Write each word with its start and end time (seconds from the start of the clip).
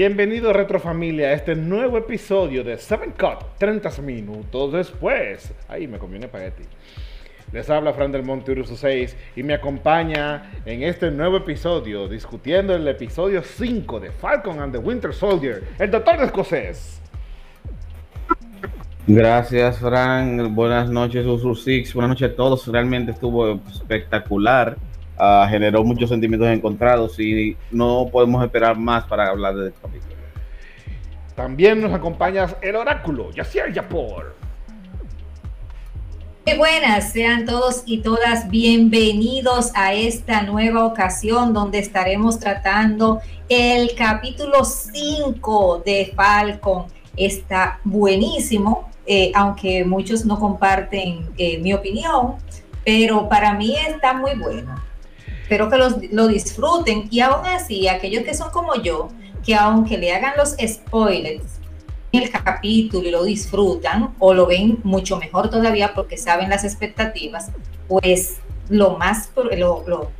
Bienvenido 0.00 0.54
Retrofamilia 0.54 1.28
a 1.28 1.32
este 1.34 1.54
nuevo 1.54 1.98
episodio 1.98 2.64
de 2.64 2.78
7 2.78 3.12
Cut 3.18 3.58
30 3.58 4.00
minutos 4.00 4.72
después. 4.72 5.52
Ahí 5.68 5.86
me 5.86 5.98
conviene 5.98 6.26
para 6.26 6.50
ti. 6.52 6.62
Les 7.52 7.68
habla 7.68 7.92
Fran 7.92 8.10
del 8.10 8.22
Monte 8.22 8.52
Urso 8.52 8.76
6 8.76 9.14
y 9.36 9.42
me 9.42 9.52
acompaña 9.52 10.52
en 10.64 10.84
este 10.84 11.10
nuevo 11.10 11.36
episodio 11.36 12.08
discutiendo 12.08 12.74
el 12.74 12.88
episodio 12.88 13.42
5 13.42 14.00
de 14.00 14.10
Falcon 14.10 14.60
and 14.60 14.72
the 14.72 14.78
Winter 14.78 15.12
Soldier, 15.12 15.64
el 15.78 15.90
Doctor 15.90 16.18
de 16.18 16.24
Escocés. 16.24 17.02
Gracias, 19.06 19.80
Fran. 19.80 20.54
Buenas 20.54 20.88
noches, 20.88 21.26
Urso 21.26 21.54
6. 21.54 21.92
Buenas 21.92 22.08
noches 22.08 22.32
a 22.32 22.36
todos. 22.36 22.66
Realmente 22.68 23.12
estuvo 23.12 23.60
espectacular. 23.70 24.78
Uh, 25.20 25.46
generó 25.50 25.84
muchos 25.84 26.08
sentimientos 26.08 26.48
encontrados 26.48 27.20
y 27.20 27.54
no 27.70 28.08
podemos 28.10 28.42
esperar 28.42 28.78
más 28.78 29.04
para 29.04 29.28
hablar 29.28 29.54
de 29.54 29.68
este 29.68 29.78
capítulo. 29.82 30.14
También 31.36 31.78
nos 31.78 31.92
acompaña 31.92 32.46
el 32.62 32.74
oráculo, 32.74 33.30
Yacier 33.32 33.70
Yapor. 33.70 34.34
Muy 36.46 36.56
buenas, 36.56 37.12
sean 37.12 37.44
todos 37.44 37.82
y 37.84 37.98
todas 37.98 38.48
bienvenidos 38.48 39.72
a 39.74 39.92
esta 39.92 40.40
nueva 40.40 40.86
ocasión 40.86 41.52
donde 41.52 41.80
estaremos 41.80 42.38
tratando 42.38 43.20
el 43.50 43.94
capítulo 43.94 44.64
5 44.64 45.82
de 45.84 46.14
Falcon. 46.16 46.86
Está 47.14 47.78
buenísimo, 47.84 48.88
eh, 49.04 49.32
aunque 49.34 49.84
muchos 49.84 50.24
no 50.24 50.40
comparten 50.40 51.28
eh, 51.36 51.58
mi 51.58 51.74
opinión, 51.74 52.36
pero 52.86 53.28
para 53.28 53.52
mí 53.52 53.76
está 53.86 54.14
muy 54.14 54.34
bueno. 54.34 54.89
Espero 55.50 55.68
que 55.68 55.78
los, 55.78 56.12
lo 56.12 56.28
disfruten 56.28 57.08
y 57.10 57.18
aún 57.18 57.44
así, 57.44 57.88
aquellos 57.88 58.22
que 58.22 58.34
son 58.34 58.52
como 58.52 58.76
yo, 58.76 59.08
que 59.44 59.56
aunque 59.56 59.98
le 59.98 60.12
hagan 60.12 60.34
los 60.36 60.54
spoilers 60.64 61.42
en 62.12 62.22
el 62.22 62.30
capítulo 62.30 63.08
y 63.08 63.10
lo 63.10 63.24
disfrutan 63.24 64.14
o 64.20 64.32
lo 64.32 64.46
ven 64.46 64.78
mucho 64.84 65.16
mejor 65.16 65.50
todavía 65.50 65.92
porque 65.92 66.16
saben 66.18 66.50
las 66.50 66.62
expectativas, 66.62 67.50
pues 67.88 68.38
lo 68.68 68.96
más, 68.96 69.32
lo, 69.34 69.82
lo 69.88 70.12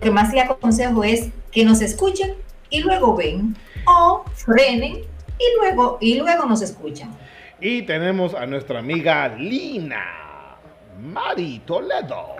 que 0.00 0.10
más 0.10 0.34
le 0.34 0.40
aconsejo 0.40 1.04
es 1.04 1.28
que 1.52 1.64
nos 1.64 1.80
escuchen 1.80 2.34
y 2.68 2.80
luego 2.80 3.14
ven 3.14 3.56
o 3.86 4.24
frenen 4.34 4.96
y 4.96 5.60
luego, 5.60 5.98
y 6.00 6.16
luego 6.18 6.44
nos 6.46 6.60
escuchan. 6.60 7.16
Y 7.60 7.82
tenemos 7.82 8.34
a 8.34 8.46
nuestra 8.46 8.80
amiga 8.80 9.28
Lina, 9.28 10.56
Mari 11.00 11.60
Toledo. 11.64 12.35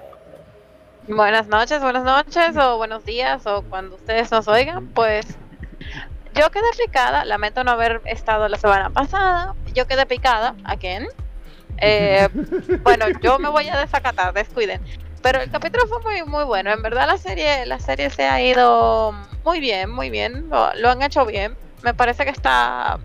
Buenas 1.08 1.46
noches, 1.46 1.80
buenas 1.80 2.02
noches 2.02 2.56
o 2.56 2.78
buenos 2.78 3.04
días 3.04 3.46
o 3.46 3.62
cuando 3.62 3.94
ustedes 3.94 4.28
nos 4.32 4.48
oigan, 4.48 4.88
pues 4.88 5.24
yo 6.34 6.50
quedé 6.50 6.64
picada, 6.76 7.24
lamento 7.24 7.62
no 7.62 7.70
haber 7.70 8.02
estado 8.06 8.48
la 8.48 8.58
semana 8.58 8.90
pasada, 8.90 9.54
yo 9.72 9.86
quedé 9.86 10.04
picada, 10.06 10.56
¿a 10.64 10.76
quién? 10.76 11.06
Eh, 11.78 12.28
bueno, 12.82 13.06
yo 13.22 13.38
me 13.38 13.48
voy 13.48 13.68
a 13.68 13.78
desacatar, 13.78 14.34
descuiden. 14.34 14.82
Pero 15.22 15.40
el 15.40 15.50
capítulo 15.50 15.86
fue 15.86 16.02
muy 16.02 16.28
muy 16.28 16.44
bueno, 16.44 16.72
en 16.72 16.82
verdad 16.82 17.06
la 17.06 17.18
serie 17.18 17.64
la 17.66 17.78
serie 17.78 18.10
se 18.10 18.24
ha 18.24 18.42
ido 18.42 19.12
muy 19.44 19.60
bien, 19.60 19.88
muy 19.90 20.10
bien, 20.10 20.48
lo, 20.50 20.74
lo 20.74 20.90
han 20.90 21.02
hecho 21.02 21.24
bien. 21.24 21.56
Me 21.82 21.94
parece 21.94 22.24
que 22.24 22.30
está 22.30 22.98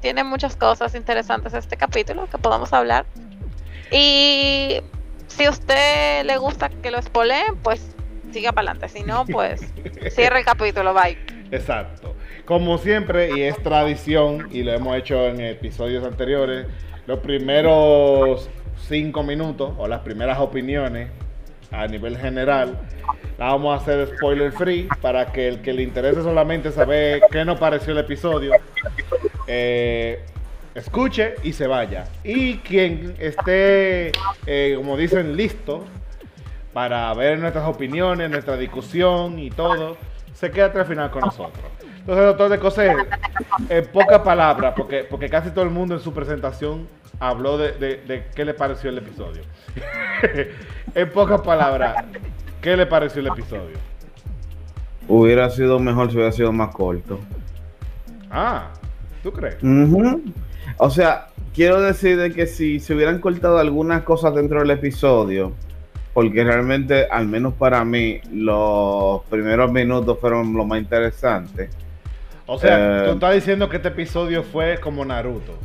tiene 0.00 0.24
muchas 0.24 0.56
cosas 0.56 0.94
interesantes 0.94 1.52
este 1.52 1.76
capítulo 1.76 2.26
que 2.30 2.38
podamos 2.38 2.72
hablar. 2.72 3.04
Y 3.90 4.80
si 5.32 5.44
a 5.44 5.50
usted 5.50 6.24
le 6.24 6.36
gusta 6.36 6.68
que 6.68 6.90
lo 6.90 7.00
spoileen, 7.00 7.56
pues 7.62 7.94
siga 8.32 8.52
para 8.52 8.72
adelante. 8.72 8.98
Si 8.98 9.04
no, 9.04 9.24
pues 9.26 9.60
cierre 10.10 10.40
el 10.40 10.44
capítulo, 10.44 10.94
bye. 10.94 11.18
Exacto. 11.50 12.14
Como 12.44 12.78
siempre, 12.78 13.30
y 13.36 13.42
es 13.42 13.62
tradición, 13.62 14.48
y 14.50 14.62
lo 14.62 14.72
hemos 14.72 14.96
hecho 14.96 15.26
en 15.26 15.40
episodios 15.40 16.04
anteriores, 16.04 16.66
los 17.06 17.20
primeros 17.20 18.48
cinco 18.88 19.22
minutos 19.22 19.74
o 19.78 19.86
las 19.86 20.00
primeras 20.00 20.38
opiniones 20.38 21.10
a 21.70 21.86
nivel 21.86 22.18
general, 22.18 22.78
la 23.38 23.46
vamos 23.46 23.72
a 23.72 23.82
hacer 23.82 24.16
spoiler 24.16 24.52
free 24.52 24.88
para 25.00 25.32
que 25.32 25.48
el 25.48 25.62
que 25.62 25.72
le 25.72 25.82
interese 25.82 26.22
solamente 26.22 26.70
saber 26.70 27.22
qué 27.30 27.44
nos 27.44 27.58
pareció 27.58 27.92
el 27.92 27.98
episodio, 27.98 28.52
eh, 29.46 30.24
escuche 30.74 31.34
y 31.42 31.52
se 31.52 31.66
vaya. 31.66 32.06
Y 32.24 32.58
quien 32.58 33.14
esté, 33.18 34.12
eh, 34.46 34.74
como 34.76 34.96
dicen, 34.96 35.36
listo 35.36 35.84
para 36.72 37.12
ver 37.14 37.38
nuestras 37.38 37.66
opiniones, 37.66 38.30
nuestra 38.30 38.56
discusión 38.56 39.38
y 39.38 39.50
todo, 39.50 39.96
se 40.32 40.50
queda 40.50 40.66
hasta 40.66 40.80
el 40.80 40.86
final 40.86 41.10
con 41.10 41.22
nosotros. 41.22 41.64
Entonces, 41.98 42.24
doctor 42.24 42.48
de 42.48 42.58
Cosé, 42.58 42.94
en 43.68 43.86
pocas 43.86 44.20
palabras, 44.22 44.74
porque, 44.76 45.04
porque 45.08 45.28
casi 45.28 45.50
todo 45.50 45.64
el 45.64 45.70
mundo 45.70 45.94
en 45.94 46.00
su 46.00 46.12
presentación 46.12 46.88
habló 47.20 47.58
de, 47.58 47.72
de, 47.72 47.96
de 47.98 48.26
qué 48.34 48.44
le 48.44 48.54
pareció 48.54 48.90
el 48.90 48.98
episodio. 48.98 49.42
en 50.94 51.10
pocas 51.10 51.42
palabras, 51.42 52.04
¿qué 52.60 52.76
le 52.76 52.86
pareció 52.86 53.20
el 53.20 53.28
episodio? 53.28 53.76
Hubiera 55.06 55.48
sido 55.50 55.78
mejor 55.78 56.10
si 56.10 56.16
hubiera 56.16 56.32
sido 56.32 56.52
más 56.52 56.74
corto. 56.74 57.20
Ah, 58.30 58.70
¿tú 59.22 59.32
crees? 59.32 59.62
Uh 59.62 59.66
-huh. 59.66 60.22
O 60.78 60.90
sea, 60.90 61.28
quiero 61.54 61.80
decir 61.80 62.18
de 62.18 62.32
que 62.32 62.46
si 62.46 62.80
se 62.80 62.94
hubieran 62.94 63.20
cortado 63.20 63.58
algunas 63.58 64.02
cosas 64.02 64.34
dentro 64.34 64.60
del 64.60 64.70
episodio, 64.70 65.52
porque 66.14 66.44
realmente, 66.44 67.06
al 67.10 67.26
menos 67.26 67.54
para 67.54 67.84
mí, 67.84 68.20
los 68.32 69.22
primeros 69.30 69.72
minutos 69.72 70.18
fueron 70.20 70.54
lo 70.54 70.64
más 70.64 70.80
interesante. 70.80 71.70
O 72.46 72.58
sea, 72.58 73.02
eh, 73.02 73.04
tú 73.06 73.12
estás 73.14 73.34
diciendo 73.34 73.68
que 73.68 73.76
este 73.76 73.88
episodio 73.88 74.42
fue 74.42 74.78
como 74.78 75.04
Naruto. 75.04 75.58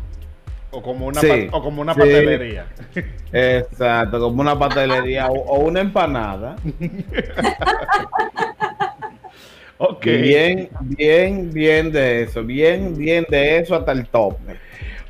O 0.70 0.82
como 0.82 1.08
una, 1.08 1.22
sí, 1.22 1.48
o 1.52 1.64
como 1.64 1.82
una 1.82 1.94
sí. 1.94 2.00
pastelería. 2.00 2.66
Exacto, 3.32 4.20
como 4.20 4.42
una 4.42 4.58
pastelería 4.58 5.28
o, 5.28 5.34
o, 5.34 5.60
una 5.60 5.82
empanada. 5.82 6.56
ok. 9.78 10.06
Bien, 10.06 10.70
bien, 10.82 11.52
bien 11.52 11.92
de 11.92 12.24
eso. 12.24 12.44
Bien, 12.44 12.96
bien 12.96 13.26
de 13.30 13.60
eso 13.60 13.76
hasta 13.76 13.94
el 13.94 14.08
tope. 14.08 14.58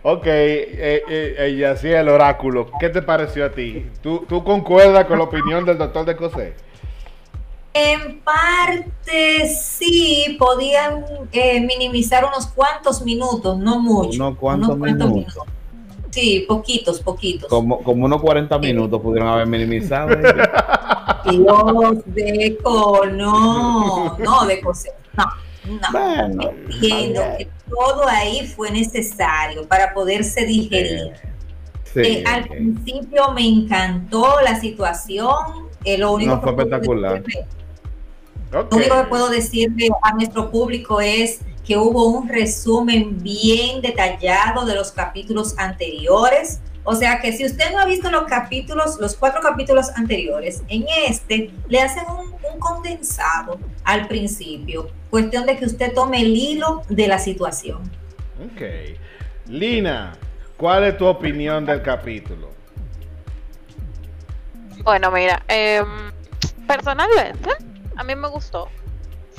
Ok, 0.09 0.23
eh, 0.25 1.03
eh, 1.09 1.53
y 1.57 1.65
así 1.65 1.89
el 1.89 2.07
oráculo. 2.07 2.71
¿Qué 2.79 2.87
te 2.87 3.01
pareció 3.01 3.45
a 3.45 3.49
ti? 3.49 3.85
¿Tú, 4.01 4.23
tú 4.25 4.41
concuerdas 4.41 5.03
con 5.03 5.17
la 5.17 5.25
opinión 5.25 5.65
del 5.65 5.77
doctor 5.77 6.05
de 6.05 6.15
Cosé? 6.15 6.53
En 7.73 8.21
parte 8.21 9.49
sí, 9.49 10.37
podían 10.39 11.03
eh, 11.33 11.59
minimizar 11.59 12.23
unos 12.23 12.47
cuantos 12.47 13.01
minutos, 13.03 13.57
no 13.57 13.81
mucho. 13.81 14.23
Unos 14.23 14.37
cuantos, 14.37 14.69
unos 14.69 14.79
cuantos 14.79 15.09
minutos. 15.09 15.35
minutos. 15.45 15.57
Sí, 16.11 16.45
poquitos, 16.47 17.01
poquitos. 17.01 17.49
Como, 17.49 17.83
como 17.83 18.05
unos 18.05 18.21
40 18.21 18.57
minutos 18.59 19.01
pudieron 19.01 19.27
haber 19.27 19.45
minimizado. 19.45 20.15
Dios, 21.29 21.97
Deco, 22.05 23.05
no, 23.07 24.17
no, 24.17 24.45
de 24.45 24.61
Cosé, 24.61 24.93
no. 25.17 25.25
No, 25.67 25.91
bueno, 25.91 26.51
entiendo 26.69 27.21
que 27.37 27.49
todo 27.69 28.07
ahí 28.07 28.47
fue 28.47 28.71
necesario 28.71 29.67
para 29.67 29.93
poderse 29.93 30.45
digerir. 30.45 31.13
Sí, 31.83 31.99
eh, 31.99 32.23
al 32.25 32.43
okay. 32.43 32.57
principio 32.57 33.31
me 33.33 33.47
encantó 33.47 34.39
la 34.43 34.59
situación. 34.59 35.35
Eh, 35.83 35.97
lo 35.97 36.13
único 36.13 36.35
no, 36.35 36.41
fue 36.41 36.55
que 36.55 36.61
espectacular. 36.61 37.21
Okay. 37.21 37.43
Lo 38.51 38.77
único 38.77 38.95
que 38.95 39.03
puedo 39.09 39.29
decirle 39.29 39.89
a 40.01 40.13
nuestro 40.13 40.49
público 40.51 41.01
es 41.01 41.39
que 41.65 41.77
hubo 41.77 42.07
un 42.07 42.29
resumen 42.29 43.21
bien 43.21 43.81
detallado 43.81 44.65
de 44.65 44.75
los 44.75 44.91
capítulos 44.91 45.53
anteriores. 45.57 46.61
O 46.89 46.95
sea 46.95 47.19
que 47.19 47.33
si 47.33 47.43
usted 47.43 47.73
no 47.73 47.79
ha 47.79 47.85
visto 47.85 48.09
los 48.09 48.23
capítulos, 48.23 48.97
los 49.01 49.17
cuatro 49.17 49.41
capítulos 49.41 49.89
anteriores, 49.97 50.63
en 50.69 50.85
este 51.05 51.51
le 51.67 51.81
hacen 51.81 52.05
un, 52.07 52.27
un, 52.49 52.59
condensado 52.61 53.59
al 53.83 54.07
principio. 54.07 54.89
Cuestión 55.09 55.45
de 55.45 55.57
que 55.57 55.65
usted 55.65 55.93
tome 55.93 56.21
el 56.21 56.33
hilo 56.33 56.83
de 56.87 57.09
la 57.09 57.19
situación. 57.19 57.81
Ok. 58.41 58.61
Lina, 59.47 60.13
¿cuál 60.55 60.85
es 60.85 60.97
tu 60.97 61.05
opinión 61.07 61.65
del 61.65 61.81
capítulo? 61.81 62.51
Bueno, 64.85 65.11
mira, 65.11 65.43
eh, 65.49 65.83
personalmente, 66.65 67.49
a 67.97 68.03
mí 68.05 68.15
me 68.15 68.29
gustó. 68.29 68.69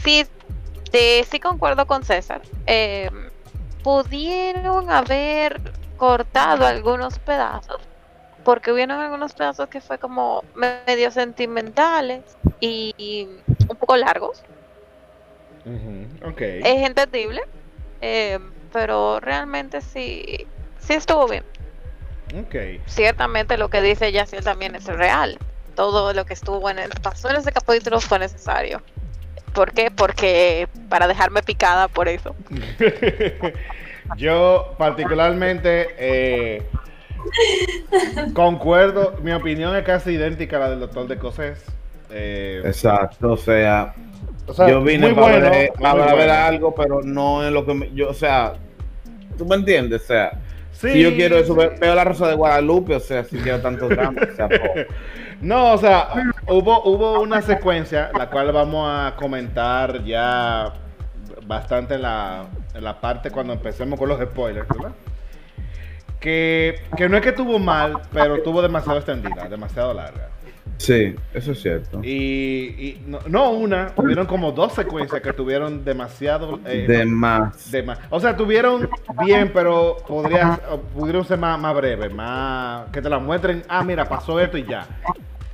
Sí, 0.05 0.27
de, 0.93 1.27
sí 1.31 1.41
concuerdo 1.41 1.87
con 1.87 2.05
César. 2.05 2.43
Eh, 2.67 3.09
pudieron 3.83 4.91
haber 4.91 5.78
cortado 5.99 6.65
algunos 6.65 7.19
pedazos 7.19 7.81
porque 8.49 8.73
hubieron 8.73 8.99
algunos 8.99 9.35
pedazos 9.35 9.69
que 9.69 9.83
fue 9.83 9.99
como 9.99 10.43
medio 10.55 11.11
sentimentales 11.11 12.23
y, 12.61 13.29
un 13.69 13.77
poco 13.77 13.95
largos. 13.95 14.43
Uh 15.67 15.71
-huh. 15.71 16.33
okay. 16.33 16.61
Es 16.61 16.87
entendible, 16.87 17.43
eh, 18.01 18.39
pero 18.73 19.21
realmente 19.21 19.83
sí, 19.83 20.47
sí 20.79 20.95
estuvo 20.95 21.29
bien. 21.29 21.45
Okay. 22.47 22.81
Ciertamente 22.87 23.59
lo 23.59 23.69
que 23.69 23.83
dice 23.83 24.13
Yaciel 24.13 24.45
también 24.45 24.75
es 24.77 24.87
real. 24.87 25.39
Todo 25.75 26.15
lo 26.15 26.25
que 26.25 26.33
estuvo 26.33 26.71
en 26.71 26.79
el, 26.79 26.89
pasó 27.03 27.29
en 27.29 27.37
ese 27.37 27.53
capítulo 27.53 28.01
fue 28.01 28.19
necesario. 28.19 28.81
¿Por 29.53 29.73
qué? 29.73 29.91
Porque 29.91 30.69
para 30.89 31.07
dejarme 31.07 31.43
picada 31.43 31.89
por 31.89 32.09
eso. 32.09 32.35
Yo 34.17 34.75
particularmente 34.79 35.89
eh, 35.99 36.63
concuerdo, 38.35 39.15
mi 39.23 39.33
opinión 39.33 39.75
es 39.77 39.85
casi 39.85 40.13
idéntica 40.13 40.57
a 40.57 40.61
la 40.61 40.71
del 40.71 40.81
doctor 40.81 41.07
de 41.09 41.17
Cosés. 41.19 41.65
Eh, 42.11 42.63
Exacto, 42.65 43.33
o 43.33 43.37
sea, 43.37 43.95
o 44.47 44.55
sea, 44.55 44.69
yo 44.69 44.83
vine 44.83 45.13
para, 45.15 45.21
bueno, 45.39 45.51
ver, 45.51 45.73
para 45.81 46.05
ver 46.07 46.15
bueno. 46.17 46.33
algo, 46.33 46.75
pero 46.75 47.03
no 47.03 47.45
es 47.45 47.53
lo 47.53 47.67
que 47.67 47.75
me- 47.75 47.91
yo, 47.95 48.09
o 48.09 48.15
sea, 48.15 48.55
tú 49.37 49.45
me 49.45 49.57
entiendes, 49.57 50.03
o 50.03 50.07
sea, 50.07 50.33
Sí, 50.73 50.91
si 50.93 51.03
yo 51.03 51.15
quiero 51.15 51.37
eso, 51.37 51.55
sí. 51.61 51.67
veo 51.81 51.95
la 51.95 52.05
Rosa 52.05 52.29
de 52.29 52.35
Guadalupe, 52.35 52.95
o 52.95 53.01
sea, 53.01 53.25
si 53.25 53.37
quiero 53.39 53.61
tanto 53.61 53.89
drama, 53.89 54.21
o 54.33 54.35
sea, 54.37 54.49
No, 55.41 55.73
o 55.75 55.79
sea, 55.79 56.09
hubo, 56.49 56.83
hubo 56.85 57.21
una 57.21 57.43
secuencia, 57.43 58.11
la 58.17 58.31
cual 58.31 58.53
vamos 58.53 58.89
a 58.91 59.15
comentar 59.17 60.03
ya 60.05 60.73
bastante 61.47 61.95
en 61.95 62.03
la, 62.03 62.47
en 62.57 62.58
la 62.81 63.01
parte 63.01 63.31
cuando 63.31 63.53
empecemos 63.53 63.99
con 63.99 64.09
los 64.09 64.21
spoilers, 64.21 64.69
¿verdad? 64.69 64.97
Que, 66.21 66.89
que 66.97 67.09
no 67.09 67.17
es 67.17 67.23
que 67.23 67.33
tuvo 67.33 67.59
mal, 67.59 68.03
pero 68.13 68.43
tuvo 68.43 68.61
demasiado 68.63 68.99
extendida, 68.99 69.49
demasiado 69.49 69.95
larga. 69.95 70.31
sí, 70.79 71.17
eso 71.33 71.53
es 71.53 71.61
cierto. 71.63 72.01
Y, 72.03 72.75
y 72.79 73.03
no, 73.07 73.21
no 73.27 73.51
una, 73.51 73.93
hubieron 73.97 74.27
como 74.27 74.53
dos 74.53 74.75
secuencias 74.75 75.23
que 75.23 75.33
tuvieron 75.33 75.85
demasiado... 75.85 76.61
eh, 76.65 76.87
de 76.87 77.05
más. 77.07 77.55
de 77.65 77.83
más. 77.83 78.01
O 78.11 78.21
sea, 78.21 78.37
tuvieron 78.37 78.89
bien, 79.09 79.53
pero 79.53 80.05
podrías, 80.07 80.61
pudieron 80.95 81.25
ser 81.25 81.39
más, 81.39 81.59
más 81.61 81.75
breves, 81.77 82.13
más 82.13 82.91
que 82.93 83.03
te 83.03 83.09
la 83.11 83.19
muestren. 83.21 83.65
Ah, 83.69 83.85
mira, 83.85 84.09
pasó 84.09 84.41
esto 84.41 84.59
y 84.59 84.67
ya. 84.67 84.91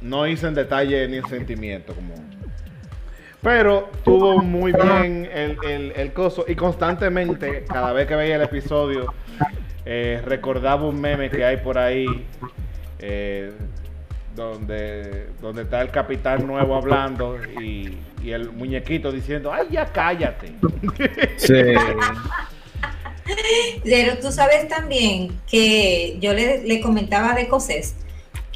No 0.01 0.27
hice 0.27 0.47
en 0.49 0.55
detalle 0.55 1.09
ni 1.09 1.19
en 1.19 1.27
sentimiento, 1.27 1.95
como. 1.95 2.24
Pero 3.45 3.91
tuvo 4.05 4.43
muy 4.43 4.73
bien 4.75 5.29
el, 5.33 5.59
el, 5.63 5.93
el 5.97 6.13
coso 6.15 6.45
y 6.49 6.57
constantemente, 6.57 7.65
cada 7.71 7.93
vez 7.93 8.09
que 8.09 8.17
veía 8.17 8.37
el 8.37 8.43
episodio, 8.43 9.13
eh, 9.85 10.23
recordaba 10.25 10.87
un 10.89 10.99
meme 11.01 11.31
que 11.31 11.45
hay 11.45 11.59
por 11.59 11.79
ahí. 11.79 12.07
eh, 13.01 13.53
donde, 14.35 15.29
donde 15.41 15.63
está 15.63 15.81
el 15.83 15.91
capitán 15.93 16.45
nuevo 16.47 16.75
hablando 16.77 17.39
y, 17.61 17.99
y 18.23 18.33
el 18.33 18.51
muñequito 18.53 19.13
diciendo, 19.13 19.53
ay, 19.53 19.69
ya 19.71 19.87
cállate. 19.93 20.55
Sí, 21.37 21.55
Pero 23.85 24.19
tú 24.19 24.31
sabes 24.33 24.69
también 24.69 25.41
que 25.47 26.19
yo 26.21 26.33
le, 26.35 26.63
le 26.65 26.81
comentaba 26.81 27.35
de 27.35 27.49
Cosés 27.49 27.97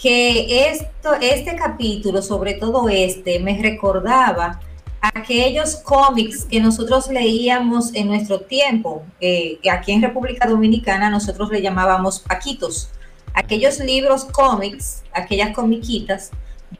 que 0.01 0.69
esto, 0.71 1.15
este 1.21 1.57
capítulo, 1.57 2.23
sobre 2.23 2.55
todo 2.55 2.89
este, 2.89 3.39
me 3.41 3.61
recordaba 3.63 4.61
aquellos 5.01 5.77
cómics 5.77 6.45
que 6.45 6.61
nosotros 6.61 7.09
leíamos 7.09 7.95
en 7.95 8.09
nuestro 8.09 8.41
tiempo. 8.41 9.05
eh, 9.21 9.59
que 9.63 9.71
aquí 9.71 9.93
en 9.93 10.03
República 10.03 10.47
Dominicana 10.47 11.11
nosotros 11.11 11.51
le 11.51 11.63
llamábamos 11.63 12.21
paquitos. 12.21 12.91
Aquellos 13.35 13.79
libros 13.79 14.25
cómics, 14.25 15.03
aquellas 15.13 15.55
comiquitas, 15.55 16.31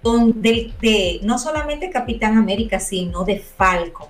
donde 0.03 0.73
de, 0.81 1.21
no 1.23 1.39
solamente 1.39 1.91
Capitán 1.91 2.37
América, 2.37 2.81
sino 2.81 3.25
de 3.25 3.39
Falcon. 3.41 4.09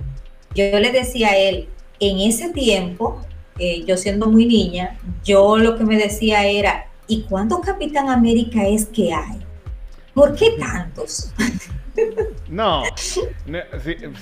Yo 0.55 0.78
le 0.78 0.90
decía 0.93 1.28
a 1.28 1.37
él, 1.37 1.69
en 2.00 2.20
ese 2.20 2.50
tiempo, 2.50 3.20
eh, 3.58 3.84
yo 3.84 3.96
siendo 3.96 4.28
muy 4.28 4.46
niña, 4.46 4.99
yo 5.25 5.58
lo 5.58 5.76
que 5.76 5.84
me 5.84 5.96
decía 5.96 6.46
era, 6.46 6.87
¿y 7.06 7.22
cuántos 7.22 7.60
Capitán 7.60 8.08
América 8.08 8.66
es 8.66 8.87
que 8.87 9.12
hay? 9.12 9.38
¿Por 10.14 10.34
qué 10.34 10.52
tantos? 10.58 11.32
No, 12.49 12.83
sí, 12.97 13.21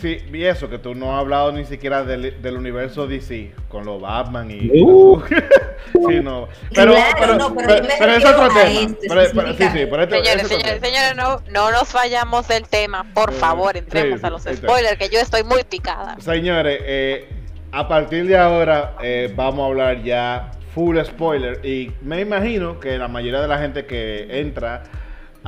sí, 0.00 0.18
y 0.32 0.44
eso, 0.44 0.68
que 0.68 0.78
tú 0.78 0.94
no 0.94 1.14
has 1.14 1.20
hablado 1.20 1.52
ni 1.52 1.64
siquiera 1.64 2.02
del, 2.04 2.40
del 2.42 2.56
universo 2.56 3.06
DC, 3.06 3.52
con 3.68 3.84
los 3.84 4.00
Batman 4.00 4.50
y... 4.50 4.80
Uh. 4.82 5.22
sí, 5.92 6.20
no. 6.22 6.48
Pero, 6.74 6.92
Claro, 6.94 7.16
pero, 7.20 7.34
no, 7.36 7.54
pero 7.54 7.68
pero- 7.68 7.82
yo 7.82 7.88
me 7.88 7.94
pero 7.98 8.12
es 8.12 8.24
otro 8.24 8.48
tema. 8.48 8.56
Pero- 8.56 8.70
sí, 8.72 8.88
sí, 8.88 9.06
específicamente. 9.06 9.86
pero 9.86 10.02
esto- 10.02 10.16
Señores, 10.16 10.48
señores, 10.48 10.80
tema. 10.80 10.86
señores, 10.86 11.16
no, 11.16 11.42
no 11.52 11.70
nos 11.70 11.92
vayamos 11.92 12.48
del 12.48 12.68
tema, 12.68 13.06
por 13.14 13.30
Eh, 13.30 13.34
favor, 13.34 13.76
entremos 13.76 14.20
sí, 14.20 14.26
a 14.26 14.30
los 14.30 14.42
spoilers, 14.42 14.96
que 14.98 15.08
yo 15.08 15.20
estoy 15.20 15.44
muy 15.44 15.62
picada. 15.64 16.16
Señores, 16.20 16.80
eh, 16.84 17.28
a 17.72 17.86
partir 17.88 18.26
de 18.26 18.36
ahora 18.36 18.96
eh, 19.02 19.32
vamos 19.36 19.62
a 19.64 19.66
hablar 19.66 20.02
ya 20.02 20.50
full 20.74 20.98
spoiler 21.04 21.64
y 21.64 21.92
me 22.02 22.20
imagino 22.20 22.78
que 22.80 22.98
la 22.98 23.08
mayoría 23.08 23.40
de 23.40 23.48
la 23.48 23.58
gente 23.58 23.86
que 23.86 24.40
entra 24.40 24.82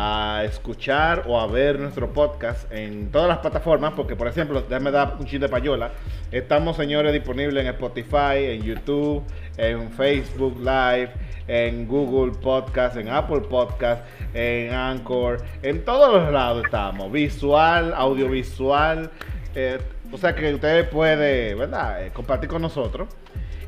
a 0.00 0.44
escuchar 0.44 1.24
o 1.26 1.40
a 1.40 1.48
ver 1.48 1.80
nuestro 1.80 2.12
podcast 2.12 2.70
en 2.72 3.10
todas 3.10 3.26
las 3.26 3.38
plataformas, 3.38 3.94
porque 3.96 4.14
por 4.14 4.28
ejemplo, 4.28 4.62
déjame 4.62 4.92
dar 4.92 5.16
un 5.18 5.24
chiste 5.24 5.40
de 5.40 5.48
payola, 5.48 5.90
estamos 6.30 6.76
señores 6.76 7.12
disponibles 7.12 7.64
en 7.64 7.70
Spotify, 7.72 8.44
en 8.44 8.62
YouTube, 8.62 9.24
en 9.56 9.90
Facebook 9.90 10.56
Live, 10.60 11.10
en 11.48 11.88
Google 11.88 12.30
Podcast, 12.40 12.96
en 12.96 13.08
Apple 13.08 13.40
Podcast, 13.40 14.04
en 14.34 14.72
Anchor, 14.72 15.42
en 15.62 15.84
todos 15.84 16.22
los 16.22 16.32
lados 16.32 16.64
estamos, 16.64 17.10
visual, 17.10 17.92
audiovisual, 17.92 19.10
eh, 19.56 19.80
o 20.12 20.16
sea 20.16 20.32
que 20.32 20.54
ustedes 20.54 20.86
pueden, 20.86 21.58
¿verdad? 21.58 22.06
Eh, 22.06 22.12
compartir 22.12 22.48
con 22.48 22.62
nosotros. 22.62 23.08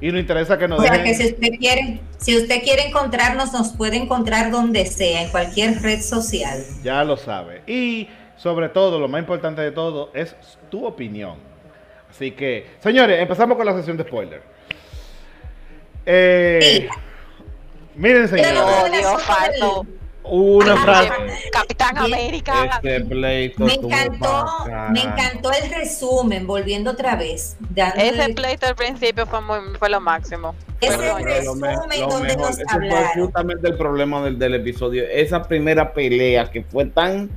Y 0.00 0.11
nos 0.11 0.21
interesa 0.21 0.59
que 0.59 0.66
nos 0.66 0.78
O 0.78 0.83
sea 0.83 0.92
dejen... 0.92 1.04
que 1.07 1.14
si 1.14 1.26
usted 1.35 1.59
quiere, 1.59 2.00
si 2.19 2.37
usted 2.37 2.62
quiere 2.62 2.87
encontrarnos, 2.88 3.52
nos 3.52 3.73
puede 3.73 3.97
encontrar 3.97 4.50
donde 4.50 4.87
sea, 4.87 5.23
en 5.23 5.30
cualquier 5.30 5.83
red 5.83 6.00
social. 6.00 6.64
Ya 6.83 7.04
lo 7.04 7.16
sabe. 7.19 7.62
Y 7.66 8.09
sobre 8.37 8.71
todo, 8.71 8.99
lo 8.99 9.09
más 9.09 9.21
importante 9.21 9.61
de 9.61 9.73
todo 9.73 10.11
es 10.14 10.35
tu 10.71 10.87
opinión. 10.87 11.35
Así 12.09 12.30
que, 12.30 12.66
señores, 12.83 13.21
empezamos 13.21 13.57
con 13.57 13.66
la 13.66 13.75
sesión 13.75 13.97
de 13.99 14.04
spoiler. 14.04 14.42
Eh, 16.07 16.88
miren, 17.95 18.26
Pero 18.30 18.42
señores, 18.42 18.54
no- 18.54 18.83
Odio, 18.83 19.19
falso. 19.19 19.87
Una 20.30 20.76
frase. 20.76 21.10
Capitán 21.52 21.99
América. 21.99 22.80
este 22.82 23.00
pleito 23.02 23.64
Me 23.64 23.75
encantó, 23.75 24.46
me 24.90 25.02
encantó 25.02 25.50
el 25.52 25.70
resumen, 25.70 26.46
volviendo 26.46 26.92
otra 26.92 27.16
vez. 27.16 27.56
dándole 27.70 28.08
Ese 28.08 28.34
pleito 28.34 28.66
al 28.66 28.76
principio 28.76 29.26
fue, 29.26 29.40
muy, 29.40 29.58
fue 29.78 29.90
lo 29.90 30.00
máximo. 30.00 30.54
Ese 30.80 30.96
Perdón. 30.96 31.22
Lo, 31.22 31.26
resumen 31.28 32.00
lo 32.00 32.06
donde 32.08 32.28
mejor, 32.28 32.40
nos 32.40 32.50
ese 32.50 32.64
fue 32.64 32.75
hablaron. 32.75 33.22
justamente 33.25 33.68
el 33.68 33.76
problema 33.76 34.22
del, 34.22 34.38
del 34.38 34.54
episodio. 34.54 35.04
Esa 35.10 35.42
primera 35.42 35.92
pelea 35.92 36.50
que 36.50 36.62
fue 36.62 36.87
tan 36.87 37.28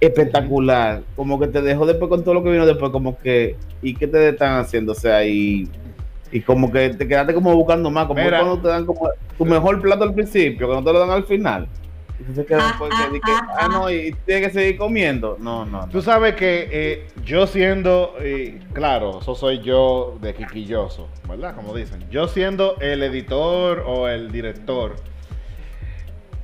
espectacular, 0.00 1.02
como 1.16 1.40
que 1.40 1.48
te 1.48 1.60
dejó 1.60 1.84
después 1.84 2.08
con 2.08 2.22
todo 2.22 2.34
lo 2.34 2.44
que 2.44 2.50
vino 2.50 2.64
después, 2.66 2.92
como 2.92 3.18
que, 3.18 3.56
¿y 3.82 3.94
qué 3.94 4.06
te 4.06 4.28
están 4.28 4.60
haciendo? 4.60 4.92
O 4.92 4.94
sea, 4.94 5.24
y, 5.26 5.68
y 6.30 6.40
como 6.40 6.70
que 6.70 6.90
te 6.90 7.08
quedaste 7.08 7.34
como 7.34 7.54
buscando 7.56 7.90
más, 7.90 8.06
como 8.06 8.22
Mira. 8.22 8.38
cuando 8.38 8.62
te 8.62 8.68
dan 8.68 8.86
como 8.86 9.08
tu 9.36 9.44
mejor 9.44 9.80
plato 9.80 10.04
al 10.04 10.14
principio, 10.14 10.68
que 10.68 10.74
no 10.74 10.84
te 10.84 10.92
lo 10.92 11.00
dan 11.00 11.10
al 11.10 11.24
final. 11.24 11.66
Entonces 12.18 12.46
que 12.46 12.54
Ah, 12.54 12.66
después 12.68 12.90
que, 12.90 12.96
ah, 12.96 13.10
que, 13.12 13.32
ah, 13.32 13.56
ah, 13.60 13.68
no, 13.68 13.90
y 13.90 14.12
tienes 14.26 14.48
que 14.48 14.52
seguir 14.52 14.76
comiendo. 14.76 15.36
No, 15.38 15.64
no, 15.64 15.82
no. 15.82 15.88
Tú 15.88 16.02
sabes 16.02 16.34
que 16.34 16.68
eh, 16.70 17.08
yo 17.24 17.46
siendo, 17.46 18.14
eh, 18.20 18.60
claro, 18.72 19.20
eso 19.20 19.34
soy 19.34 19.60
yo 19.60 20.18
de 20.20 20.34
quiquilloso, 20.34 21.08
¿verdad? 21.28 21.54
Como 21.54 21.74
dicen. 21.74 22.04
Yo 22.10 22.26
siendo 22.26 22.76
el 22.80 23.02
editor 23.04 23.84
o 23.86 24.08
el 24.08 24.32
director, 24.32 24.96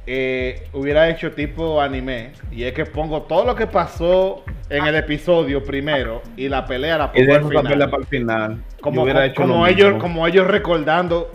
eh, 0.06 0.68
hubiera 0.72 1.08
hecho 1.08 1.32
tipo 1.32 1.80
anime. 1.80 2.32
Y 2.52 2.64
es 2.64 2.72
que 2.72 2.84
pongo 2.84 3.22
todo 3.22 3.44
lo 3.44 3.54
que 3.54 3.66
pasó 3.66 4.44
en 4.68 4.86
el 4.86 4.94
episodio 4.94 5.64
primero 5.64 6.22
y 6.36 6.48
la 6.48 6.64
pelea 6.66 6.98
la 6.98 7.10
Y 7.14 7.24
pongo 7.26 7.58
al 7.58 7.66
final. 7.66 7.90
para 7.90 8.02
el 8.02 8.08
final. 8.08 8.64
Como, 8.80 9.02
hubiera 9.02 9.20
como, 9.20 9.30
hecho 9.32 9.42
como 9.42 9.54
lo 9.58 9.66
ellos, 9.66 9.86
mismo. 9.94 10.00
como 10.00 10.26
ellos 10.26 10.46
recordando 10.46 11.32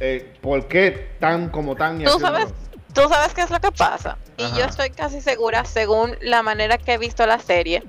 eh, 0.00 0.32
por 0.40 0.68
qué 0.68 1.08
tan 1.18 1.48
como 1.48 1.74
tan 1.74 2.00
y 2.00 2.04
Tú 2.04 2.20
sabes, 2.20 2.54
tú 3.02 3.08
sabes 3.08 3.34
qué 3.34 3.42
es 3.42 3.50
lo 3.50 3.60
que 3.60 3.72
pasa. 3.72 4.16
Y 4.36 4.44
Ajá. 4.44 4.56
yo 4.56 4.64
estoy 4.64 4.90
casi 4.90 5.20
segura, 5.20 5.64
según 5.64 6.16
la 6.20 6.42
manera 6.42 6.78
que 6.78 6.94
he 6.94 6.98
visto 6.98 7.26
la 7.26 7.38
serie, 7.38 7.82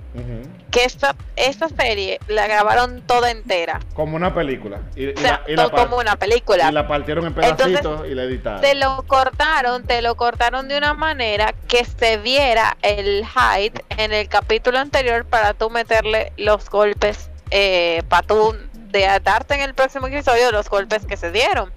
que 0.71 0.83
esta, 0.83 1.15
esta 1.35 1.67
serie 1.69 2.19
la 2.27 2.47
grabaron 2.47 3.01
toda 3.01 3.31
entera. 3.31 3.79
Como 3.93 4.15
una 4.15 4.33
película. 4.33 4.79
Y, 4.95 5.05
y 5.05 5.13
O 5.13 5.17
sea, 5.17 5.41
la, 5.47 5.65
y 5.65 5.69
como 5.69 5.97
una 5.97 6.15
película. 6.15 6.69
y 6.69 6.71
la 6.71 6.87
partieron 6.87 7.25
en 7.25 7.33
Entonces, 7.33 7.55
pedacitos 7.79 8.07
y 8.07 8.13
la 8.15 8.23
editaron. 8.23 8.61
Te 8.61 8.75
lo 8.75 9.03
cortaron, 9.07 9.83
te 9.83 10.01
lo 10.01 10.15
cortaron 10.15 10.67
de 10.67 10.77
una 10.77 10.93
manera 10.93 11.53
que 11.67 11.85
se 11.85 12.17
viera 12.17 12.77
el 12.81 13.25
height 13.25 13.79
en 13.97 14.13
el 14.13 14.27
capítulo 14.27 14.77
anterior 14.79 15.25
para 15.25 15.53
tú 15.53 15.69
meterle 15.69 16.33
los 16.37 16.69
golpes, 16.69 17.29
eh, 17.51 18.03
para 18.09 18.25
tú 18.27 18.55
de 18.91 19.07
darte 19.23 19.55
en 19.55 19.61
el 19.61 19.73
próximo 19.73 20.07
episodio 20.07 20.51
los 20.51 20.69
golpes 20.69 21.05
que 21.05 21.17
se 21.17 21.31
dieron. 21.31 21.71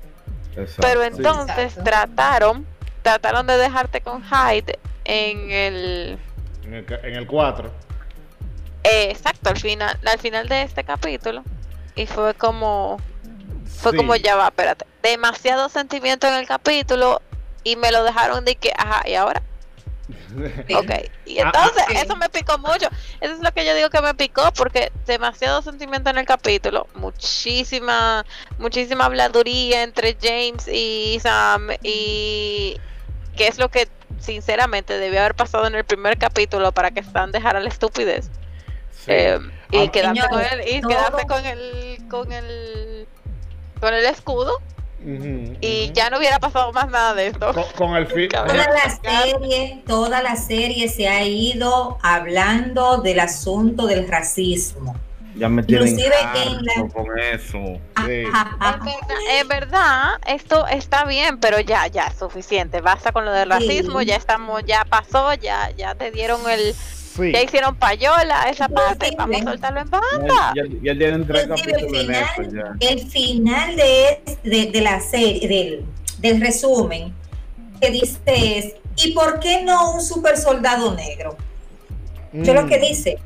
Exacto. 0.57 0.83
Pero 0.83 1.03
entonces 1.03 1.59
Exacto. 1.59 1.85
trataron, 1.85 2.67
trataron 3.02 3.47
de 3.47 3.56
dejarte 3.59 4.00
con 4.00 4.23
height 4.23 4.71
en 5.04 5.50
el 5.50 6.18
En 6.64 6.75
el, 6.75 6.85
ca- 6.85 7.00
en 7.02 7.14
el 7.16 7.26
4. 7.26 7.71
eh, 8.85 9.11
exacto, 9.11 9.50
al 9.50 9.59
final, 9.59 9.99
al 10.04 10.18
final 10.18 10.49
de 10.49 10.62
este 10.62 10.85
capítulo. 10.85 11.42
Y 11.94 12.06
fue 12.06 12.35
como 12.35 12.99
fue 13.66 13.92
Sí. 13.92 13.97
como 13.97 14.14
ya 14.16 14.37
va, 14.37 14.47
espérate. 14.49 14.87
Demasiado 15.02 15.68
sentimiento 15.68 16.26
en 16.28 16.35
el 16.35 16.47
capítulo 16.47 17.21
y 17.64 17.76
me 17.76 17.90
lo 17.90 18.04
dejaron 18.04 18.44
de 18.44 18.54
que, 18.56 18.73
ajá, 18.76 19.09
y 19.09 19.14
ahora. 19.14 19.42
Ok, 20.76 20.90
y 21.26 21.38
entonces 21.38 21.85
eso 21.94 22.16
me 22.16 22.28
picó 22.28 22.59
mucho. 22.59 22.88
Eso 23.21 23.35
es 23.35 23.38
lo 23.40 23.52
que 23.52 23.64
yo 23.66 23.75
digo 23.75 23.88
que 23.90 24.00
me 24.00 24.14
picó 24.14 24.50
porque 24.52 24.90
demasiado 25.06 25.62
sentimiento 25.62 26.11
en 26.11 26.18
el 26.18 26.26
capítulo, 26.26 26.87
muchísima, 26.94 28.25
muchísima 28.59 29.04
habladuría 29.06 29.82
entre 29.82 30.16
James 30.21 30.66
y 30.68 31.18
Sam 31.23 31.68
y 31.82 32.76
qué 33.37 33.49
es 33.49 33.59
lo 33.59 33.69
que 33.69 33.89
sinceramente 34.21 34.99
debió 34.99 35.21
haber 35.21 35.35
pasado 35.35 35.67
en 35.67 35.75
el 35.75 35.85
primer 35.85 36.19
capítulo 36.19 36.73
para 36.73 36.91
que 36.91 37.01
Stan 37.01 37.33
dejara 37.33 37.61
la 37.61 37.69
estupidez. 37.69 38.31
Eh, 39.07 39.39
y 39.71 39.89
quedarse 39.89 40.29
con 40.29 40.41
el, 40.41 40.69
y 40.69 40.81
quedarse 40.81 41.27
con 41.27 41.45
el, 41.45 41.99
con 42.09 42.33
el, 42.33 43.09
con 43.81 43.95
el 43.95 44.05
escudo 44.05 44.61
y 45.05 45.91
ya 45.93 46.11
no 46.11 46.19
hubiera 46.19 46.39
pasado 46.39 46.73
más 46.73 46.89
nada 46.89 47.15
de 47.15 47.29
esto. 47.29 47.53
Con, 47.77 47.97
el 47.97 48.07
Toda 48.29 48.55
la 48.55 49.01
serie, 49.03 49.83
toda 49.87 50.23
la 50.23 50.37
serie 50.37 50.89
se 50.89 51.09
ha 51.09 51.25
ido 51.25 51.99
hablando 52.03 52.99
del 52.99 53.21
asunto 53.21 53.87
del 53.87 54.07
racismo. 54.09 54.91
Ya 55.35 55.49
me 55.49 55.62
Inclusive 55.62 56.12
en 56.45 56.65
la... 56.65 56.89
con 56.93 57.19
eso. 57.19 57.59
En, 58.07 59.49
verdad, 59.49 60.11
esto 60.27 60.67
está 60.67 61.05
bien, 61.05 61.39
pero 61.39 61.59
ya, 61.61 61.87
ya 61.87 62.09
es 62.09 62.19
suficiente. 62.19 62.81
Basta 62.81 63.12
con 63.12 63.25
lo 63.25 63.33
del 63.33 63.49
racismo, 63.49 64.03
ya 64.03 64.17
estamos, 64.17 64.62
ya 64.65 64.85
pasó, 64.85 65.33
ya, 65.35 65.71
ya 65.71 65.95
te 65.95 66.11
dieron 66.11 66.41
el 66.51 66.75
ya 67.19 67.43
hicieron 67.43 67.77
payola 67.77 68.49
esa 68.49 68.69
parte, 68.69 69.12
vamos 69.17 69.43
a 69.43 69.45
soltarlo 69.45 69.81
en 69.81 69.91
banda. 69.91 70.55
Ya, 70.55 70.95
tienen 70.97 71.27
tres 71.27 71.47
capítulos 71.47 71.83
el 71.83 72.49
final, 72.49 72.77
El 72.81 73.11
final 73.11 73.77
de, 73.77 74.69
de, 74.73 74.81
la 74.81 75.01
serie, 75.01 75.47
del, 75.47 75.85
del, 76.19 76.41
resumen, 76.41 77.12
que 77.81 77.91
dice 77.91 78.19
es, 78.27 78.75
¿y 78.97 79.12
por 79.12 79.41
qué 79.41 79.62
no 79.62 79.93
un 79.95 80.01
super 80.01 80.37
soldado 80.39 80.95
negro? 80.95 81.37
Yo 82.33 82.55
lo 82.55 82.67
que 82.67 82.79
mm. 82.79 82.81
dice, 82.81 83.19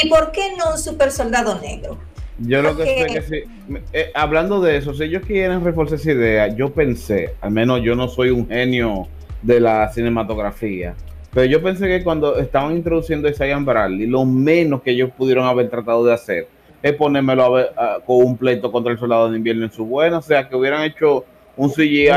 ¿y 0.00 0.08
por 0.08 0.32
qué 0.32 0.54
no 0.56 0.72
un 0.72 0.78
super 0.78 1.10
soldado 1.10 1.60
negro? 1.60 1.98
Yo 2.38 2.62
lo 2.62 2.76
que 2.76 2.84
sé 2.84 3.06
que 3.06 3.22
sí, 3.22 3.76
eh, 3.92 4.10
hablando 4.14 4.60
de 4.60 4.76
eso, 4.76 4.94
si 4.94 5.04
ellos 5.04 5.22
quieren 5.26 5.62
reforzar 5.62 5.98
esa 5.98 6.12
idea, 6.12 6.48
yo 6.48 6.72
pensé, 6.72 7.34
al 7.40 7.52
menos 7.52 7.82
yo 7.82 7.94
no 7.94 8.08
soy 8.08 8.30
un 8.30 8.48
genio 8.48 9.06
de 9.42 9.60
la 9.60 9.92
cinematografía, 9.92 10.94
pero 11.32 11.46
yo 11.46 11.62
pensé 11.62 11.86
que 11.86 12.02
cuando 12.02 12.38
estaban 12.38 12.76
introduciendo 12.76 13.28
a 13.28 13.46
Ian 13.46 13.64
Bradley, 13.64 14.06
lo 14.06 14.24
menos 14.24 14.82
que 14.82 14.90
ellos 14.90 15.10
pudieron 15.16 15.46
haber 15.46 15.70
tratado 15.70 16.04
de 16.04 16.14
hacer 16.14 16.48
es 16.82 16.94
ponérmelo 16.94 17.44
a 17.44 17.50
ver, 17.50 17.70
con 18.04 18.26
un 18.26 18.36
pleito 18.36 18.72
contra 18.72 18.92
el 18.92 18.98
soldado 18.98 19.30
de 19.30 19.36
invierno 19.36 19.64
en 19.64 19.72
su 19.72 19.86
buena. 19.86 20.18
O 20.18 20.22
sea, 20.22 20.48
que 20.48 20.56
hubieran 20.56 20.82
hecho 20.82 21.24
un 21.56 21.70
CGI, 21.70 22.08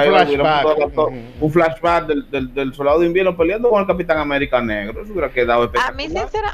un 1.42 1.52
flashback, 1.52 2.06
del, 2.08 2.74
soldado 2.74 3.00
de 3.00 3.08
invierno 3.08 3.36
peleando 3.36 3.70
con 3.70 3.82
el 3.82 3.88
Capitán 3.88 4.18
América 4.18 4.62
Negro. 4.62 5.02
Eso 5.02 5.12
hubiera 5.12 5.30
quedado 5.30 5.64
a 5.64 5.92
mí, 5.92 6.08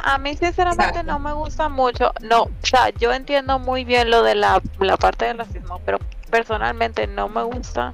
a 0.04 0.18
mí, 0.18 0.36
sinceramente, 0.36 1.04
no 1.04 1.20
me 1.20 1.34
gusta 1.34 1.70
mucho. 1.70 2.12
No, 2.22 2.44
o 2.44 2.50
sea, 2.64 2.90
yo 2.98 3.14
entiendo 3.14 3.60
muy 3.60 3.84
bien 3.84 4.10
lo 4.10 4.24
de 4.24 4.36
la, 4.36 4.62
la 4.80 4.98
parte 4.98 5.26
del 5.26 5.38
racismo, 5.38 5.80
pero 5.86 6.00
personalmente 6.30 7.08
no 7.08 7.30
me 7.30 7.44
gusta. 7.44 7.94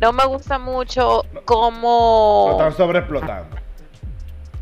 No 0.00 0.12
me 0.12 0.24
gusta 0.26 0.58
mucho 0.58 1.24
cómo. 1.44 2.46
Lo 2.48 2.52
están 2.52 2.76
sobreexplotando. 2.76 3.56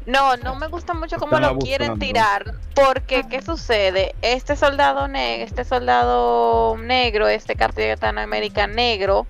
No, 0.07 0.37
no 0.39 0.55
me 0.57 0.67
gusta 0.67 0.95
mucho 0.95 1.19
cómo 1.19 1.39
lo 1.39 1.59
quieren 1.59 1.99
tirar, 1.99 2.55
porque 2.75 3.25
¿qué 3.29 3.43
sucede? 3.43 4.15
Este 4.23 4.57
soldado 4.57 5.07
negro, 5.07 5.45
este 5.45 5.65
soldado 5.65 6.77
negro, 6.79 7.29
este 7.29 7.55
Capitán 7.55 8.19
América 8.19 8.67
negro, 8.67 9.27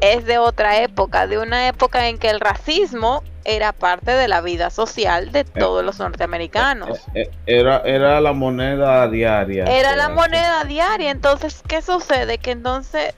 es 0.00 0.24
de 0.24 0.38
otra 0.38 0.82
época, 0.82 1.26
de 1.26 1.38
una 1.38 1.68
época 1.68 2.08
en 2.08 2.18
que 2.18 2.30
el 2.30 2.40
racismo 2.40 3.22
era 3.44 3.72
parte 3.72 4.10
de 4.10 4.28
la 4.28 4.40
vida 4.40 4.70
social 4.70 5.30
de 5.30 5.40
eh, 5.40 5.44
todos 5.44 5.84
los 5.84 5.98
norteamericanos. 5.98 6.98
Eh, 7.14 7.22
eh, 7.22 7.30
era, 7.46 7.82
era 7.84 8.20
la 8.20 8.32
moneda 8.32 9.08
diaria. 9.08 9.64
Era 9.64 9.94
la 9.94 10.08
moneda 10.08 10.64
diaria, 10.64 11.10
entonces, 11.10 11.62
¿qué 11.66 11.80
sucede? 11.80 12.38
Que 12.38 12.50
entonces 12.50 13.14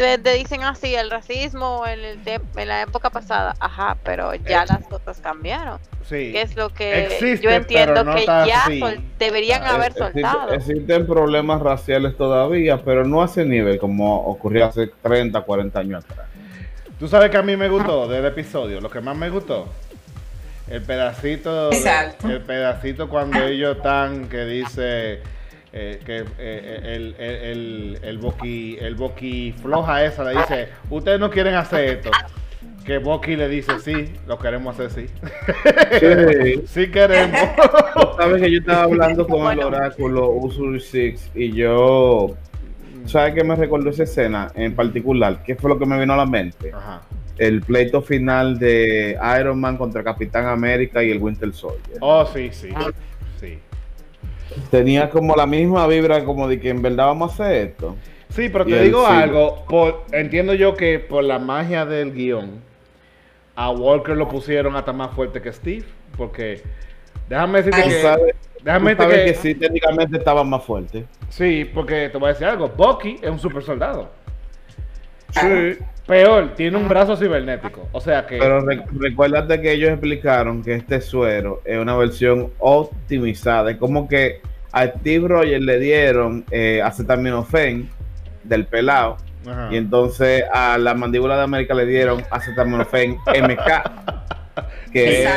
te, 0.00 0.32
dicen 0.32 0.62
así, 0.62 0.94
el 0.94 1.10
racismo 1.10 1.84
en, 1.86 2.00
el 2.00 2.18
en 2.56 2.68
la 2.68 2.82
época 2.82 3.10
pasada, 3.10 3.54
ajá, 3.60 3.98
pero 4.02 4.34
ya 4.34 4.64
las 4.64 4.86
cosas 4.86 5.20
cambiaron. 5.20 5.78
Sí. 6.08 6.32
Que 6.32 6.40
es 6.40 6.56
lo 6.56 6.70
que 6.70 7.38
yo 7.42 7.50
entiendo 7.50 8.04
que 8.14 8.24
ya 8.24 8.64
deberían 9.18 9.62
ah, 9.62 9.74
haber 9.74 9.92
soltado. 9.92 10.52
Existen 10.52 11.06
problemas 11.06 11.60
raciales 11.60 12.16
todavía, 12.16 12.82
pero 12.82 13.04
no 13.04 13.22
a 13.22 13.26
ese 13.26 13.44
nivel 13.44 13.78
como 13.78 14.24
ocurrió 14.24 14.66
hace 14.66 14.86
30, 15.02 15.38
40 15.42 15.78
años 15.78 16.04
atrás. 16.04 16.26
Tú 16.98 17.06
sabes 17.06 17.30
que 17.30 17.36
a 17.36 17.42
mí 17.42 17.56
me 17.56 17.68
gustó 17.68 18.08
del 18.08 18.24
episodio, 18.24 18.80
lo 18.80 18.90
que 18.90 19.00
más 19.00 19.16
me 19.16 19.28
gustó, 19.28 19.68
el 20.68 20.82
pedacito, 20.82 21.70
el 21.70 22.40
pedacito 22.40 23.08
cuando 23.08 23.42
ellos 23.44 23.76
están 23.76 24.28
que 24.28 24.44
dice 24.44 25.20
eh, 25.72 26.00
que 26.04 26.24
eh, 26.38 26.80
el, 26.84 27.14
el, 27.18 27.98
el, 28.02 28.18
boqui, 28.18 28.76
el 28.80 28.96
boqui 28.96 29.52
floja 29.52 30.04
esa 30.04 30.24
le 30.24 30.38
dice, 30.38 30.68
ustedes 30.90 31.20
no 31.20 31.30
quieren 31.30 31.54
hacer 31.54 31.98
esto. 31.98 32.10
Que 32.84 32.98
Boqui 32.98 33.36
le 33.36 33.48
dice, 33.48 33.78
sí, 33.78 34.14
lo 34.26 34.38
queremos 34.38 34.78
hacer, 34.78 34.90
sí. 34.90 36.64
Sí, 36.66 36.88
queremos. 36.90 37.38
Sabes 38.16 38.42
que 38.42 38.50
yo 38.50 38.58
estaba 38.58 38.84
hablando 38.84 39.26
con 39.26 39.52
el 39.52 39.60
oráculo 39.60 40.30
Usul 40.30 40.80
Six 40.80 41.30
y 41.34 41.52
yo, 41.52 42.34
¿sabes 43.04 43.34
qué 43.34 43.44
me 43.44 43.54
recordó 43.54 43.90
esa 43.90 44.04
escena 44.04 44.50
en 44.54 44.74
particular? 44.74 45.42
¿Qué 45.44 45.54
fue 45.56 45.70
lo 45.70 45.78
que 45.78 45.86
me 45.86 46.00
vino 46.00 46.14
a 46.14 46.16
la 46.16 46.26
mente? 46.26 46.72
El 47.36 47.60
pleito 47.60 48.02
final 48.02 48.58
de 48.58 49.16
Iron 49.38 49.60
Man 49.60 49.76
contra 49.76 50.02
Capitán 50.02 50.46
América 50.46 51.04
y 51.04 51.10
el 51.10 51.18
Winter 51.18 51.52
Soldier. 51.52 51.98
Oh, 52.00 52.26
sí, 52.26 52.48
sí. 52.50 52.70
Sí 53.38 53.58
tenía 54.70 55.10
como 55.10 55.34
la 55.34 55.46
misma 55.46 55.86
vibra 55.86 56.24
como 56.24 56.48
de 56.48 56.60
que 56.60 56.70
en 56.70 56.82
verdad 56.82 57.06
vamos 57.06 57.30
a 57.30 57.34
hacer 57.34 57.68
esto. 57.68 57.96
Sí, 58.28 58.48
pero 58.48 58.64
te 58.64 58.82
digo 58.82 59.06
algo, 59.06 59.64
por, 59.68 60.04
entiendo 60.12 60.54
yo 60.54 60.74
que 60.74 61.00
por 61.00 61.24
la 61.24 61.38
magia 61.38 61.84
del 61.84 62.12
guion, 62.12 62.60
a 63.56 63.70
Walker 63.70 64.16
lo 64.16 64.28
pusieron 64.28 64.76
hasta 64.76 64.92
más 64.92 65.12
fuerte 65.12 65.42
que 65.42 65.52
Steve, 65.52 65.84
porque 66.16 66.62
déjame 67.28 67.62
decirte 67.62 67.82
que... 67.82 68.34
déjame 68.62 68.94
decirte 68.94 69.24
que, 69.24 69.34
sí, 69.34 69.54
técnicamente 69.56 70.18
estaba 70.18 70.44
más 70.44 70.62
fuerte. 70.62 71.06
Sí, 71.28 71.68
porque 71.74 72.08
te 72.08 72.18
voy 72.18 72.30
a 72.30 72.32
decir 72.32 72.46
algo, 72.46 72.68
Bucky 72.68 73.18
es 73.20 73.30
un 73.30 73.38
super 73.38 73.62
soldado. 73.64 74.10
Sí. 75.32 75.76
Peor, 76.10 76.56
tiene 76.56 76.76
un 76.76 76.88
brazo 76.88 77.16
cibernético. 77.16 77.88
O 77.92 78.00
sea 78.00 78.26
que. 78.26 78.36
Pero 78.38 78.66
recuérdate 78.98 79.60
que 79.60 79.70
ellos 79.70 79.90
explicaron 79.90 80.60
que 80.60 80.74
este 80.74 81.00
suero 81.00 81.62
es 81.64 81.78
una 81.78 81.94
versión 81.94 82.50
optimizada. 82.58 83.70
Es 83.70 83.76
como 83.76 84.08
que 84.08 84.40
a 84.72 84.88
Steve 84.88 85.28
Rogers 85.28 85.64
le 85.64 85.78
dieron 85.78 86.44
eh, 86.50 86.82
acetaminofén 86.82 87.88
del 88.42 88.66
pelado. 88.66 89.18
Y 89.70 89.76
entonces 89.76 90.42
a 90.52 90.78
la 90.78 90.94
mandíbula 90.94 91.36
de 91.36 91.44
América 91.44 91.74
le 91.74 91.86
dieron 91.86 92.24
acetaminofén 92.28 93.12
MK. 93.28 94.62
Que 94.92 95.28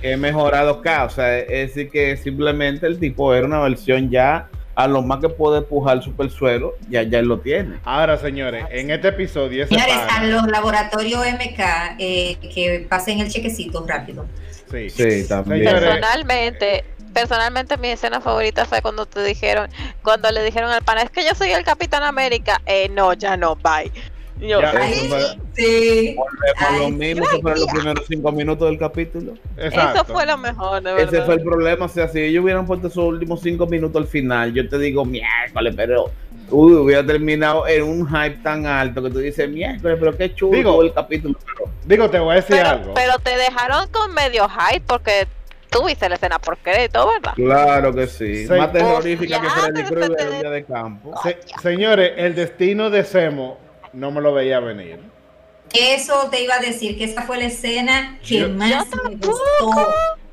es, 0.00 0.18
mejorado 0.18 0.80
K. 0.80 1.04
O 1.04 1.10
sea, 1.10 1.38
es 1.38 1.74
decir 1.74 1.90
que 1.90 2.16
simplemente 2.16 2.86
el 2.86 2.98
tipo 2.98 3.34
era 3.34 3.46
una 3.46 3.60
versión 3.60 4.08
ya 4.08 4.48
a 4.74 4.86
lo 4.86 5.02
más 5.02 5.20
que 5.20 5.28
puede 5.28 5.62
pujar 5.62 5.98
el 5.98 6.02
supersuelo, 6.02 6.74
ya, 6.88 7.02
ya 7.02 7.18
él 7.18 7.26
lo 7.26 7.40
tiene. 7.40 7.78
Ahora, 7.84 8.16
señores, 8.16 8.64
en 8.70 8.90
este 8.90 9.08
episodio. 9.08 9.66
Señores, 9.66 9.96
a 10.10 10.24
los 10.24 10.46
laboratorios 10.46 11.20
MK 11.20 11.60
eh, 11.98 12.38
que 12.54 12.86
pasen 12.88 13.20
el 13.20 13.30
chequecito 13.30 13.84
rápido. 13.86 14.26
Sí, 14.70 14.90
sí 14.90 15.28
también. 15.28 15.64
Personalmente, 15.64 16.84
personalmente 17.12 17.76
mi 17.76 17.88
escena 17.88 18.20
favorita 18.20 18.64
fue 18.64 18.80
cuando 18.80 19.04
te 19.04 19.22
dijeron, 19.22 19.68
cuando 20.02 20.30
le 20.30 20.42
dijeron 20.42 20.70
al 20.70 20.82
pana, 20.82 21.02
es 21.02 21.10
que 21.10 21.24
yo 21.24 21.34
soy 21.34 21.50
el 21.50 21.64
Capitán 21.64 22.02
América. 22.02 22.60
Eh, 22.64 22.88
no, 22.88 23.12
ya 23.12 23.36
no, 23.36 23.56
bye. 23.56 23.92
Yo, 24.42 24.60
sí. 25.54 26.16
lo 26.78 26.90
mismo 26.90 27.24
que 27.26 27.40
fueron 27.40 27.60
los 27.60 27.68
primeros 27.68 28.06
cinco 28.08 28.32
minutos 28.32 28.68
del 28.68 28.78
capítulo. 28.78 29.34
Eso 29.56 30.04
fue 30.04 30.26
lo 30.26 30.36
mejor, 30.36 30.82
de 30.82 30.92
verdad. 30.92 31.14
Ese 31.14 31.24
fue 31.24 31.34
el 31.34 31.42
problema. 31.42 31.84
O 31.84 31.88
sea, 31.88 32.08
si 32.08 32.20
ellos 32.20 32.42
hubieran 32.42 32.66
puesto 32.66 32.88
esos 32.88 33.04
últimos 33.04 33.40
cinco 33.40 33.66
minutos 33.66 34.02
al 34.02 34.08
final, 34.08 34.52
yo 34.52 34.68
te 34.68 34.78
digo 34.78 35.04
miércoles, 35.04 35.74
pero 35.76 36.10
uy, 36.50 36.74
hubiera 36.74 37.06
terminado 37.06 37.66
en 37.68 37.84
un 37.84 38.06
hype 38.06 38.38
tan 38.42 38.66
alto 38.66 39.02
que 39.02 39.10
tú 39.10 39.18
dices 39.18 39.48
miércoles, 39.48 39.96
pero 39.98 40.16
qué 40.16 40.34
chulo 40.34 40.56
digo, 40.56 40.82
el 40.82 40.92
capítulo. 40.92 41.38
Digo, 41.84 42.10
te 42.10 42.18
voy 42.18 42.32
a 42.32 42.34
decir 42.36 42.56
algo. 42.60 42.94
Pero 42.94 43.18
te 43.20 43.36
dejaron 43.36 43.88
con 43.88 44.12
medio 44.12 44.48
hype 44.48 44.82
porque 44.86 45.28
tuviste 45.70 46.08
la 46.08 46.16
escena 46.16 46.38
por 46.38 46.58
crédito, 46.58 47.08
¿verdad? 47.08 47.34
Claro 47.34 47.94
que 47.94 48.06
sí. 48.06 48.46
Más 48.48 48.72
terrorífica 48.72 49.40
que 49.40 49.48
Freddy 49.48 49.84
Krueger 49.84 50.20
el 50.20 50.40
día 50.40 50.50
de 50.50 50.64
campo. 50.64 51.14
señores, 51.62 52.12
el 52.16 52.34
destino 52.34 52.90
de 52.90 53.04
Semo 53.04 53.61
no 53.92 54.10
me 54.10 54.20
lo 54.20 54.32
veía 54.34 54.60
venir. 54.60 55.00
Eso 55.74 56.28
te 56.30 56.42
iba 56.42 56.56
a 56.56 56.60
decir, 56.60 56.98
que 56.98 57.04
esa 57.04 57.22
fue 57.22 57.38
la 57.38 57.44
escena 57.46 58.18
que 58.26 58.46
más 58.46 58.86
me 59.08 59.16
gustó. 59.16 59.70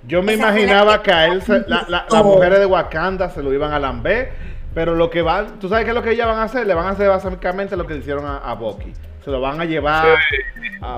Yo 0.08 0.22
me 0.24 0.34
imaginaba 0.34 1.02
que 1.04 1.12
a 1.12 1.28
él, 1.28 1.42
las 1.68 2.24
mujeres 2.24 2.60
de 2.60 2.66
Wakanda 2.66 3.30
se 3.30 3.42
lo 3.44 3.54
iban 3.54 3.72
a 3.72 3.80
lamber, 3.80 4.32
pero 4.74 4.96
lo 4.96 5.10
que 5.10 5.22
van, 5.22 5.60
tú 5.60 5.70
sabes 5.70 5.86
qué 5.86 5.92
es 5.92 5.96
lo 5.96 6.04
que 6.04 6.12
ellas 6.12 6.28
van 6.28 6.40
a 6.40 6.44
hacer, 6.44 6.66
le 6.68 6.74
van 6.74 6.88
a 6.88 6.90
hacer 6.92 7.08
básicamente 7.10 7.76
lo 7.78 7.86
que 7.88 7.94
le 7.94 8.00
hicieron 8.02 8.26
a, 8.26 8.38
a 8.40 8.54
Bucky. 8.56 8.92
se 9.24 9.32
lo 9.32 9.40
van 9.40 9.62
a 9.62 9.66
llevar 9.66 10.18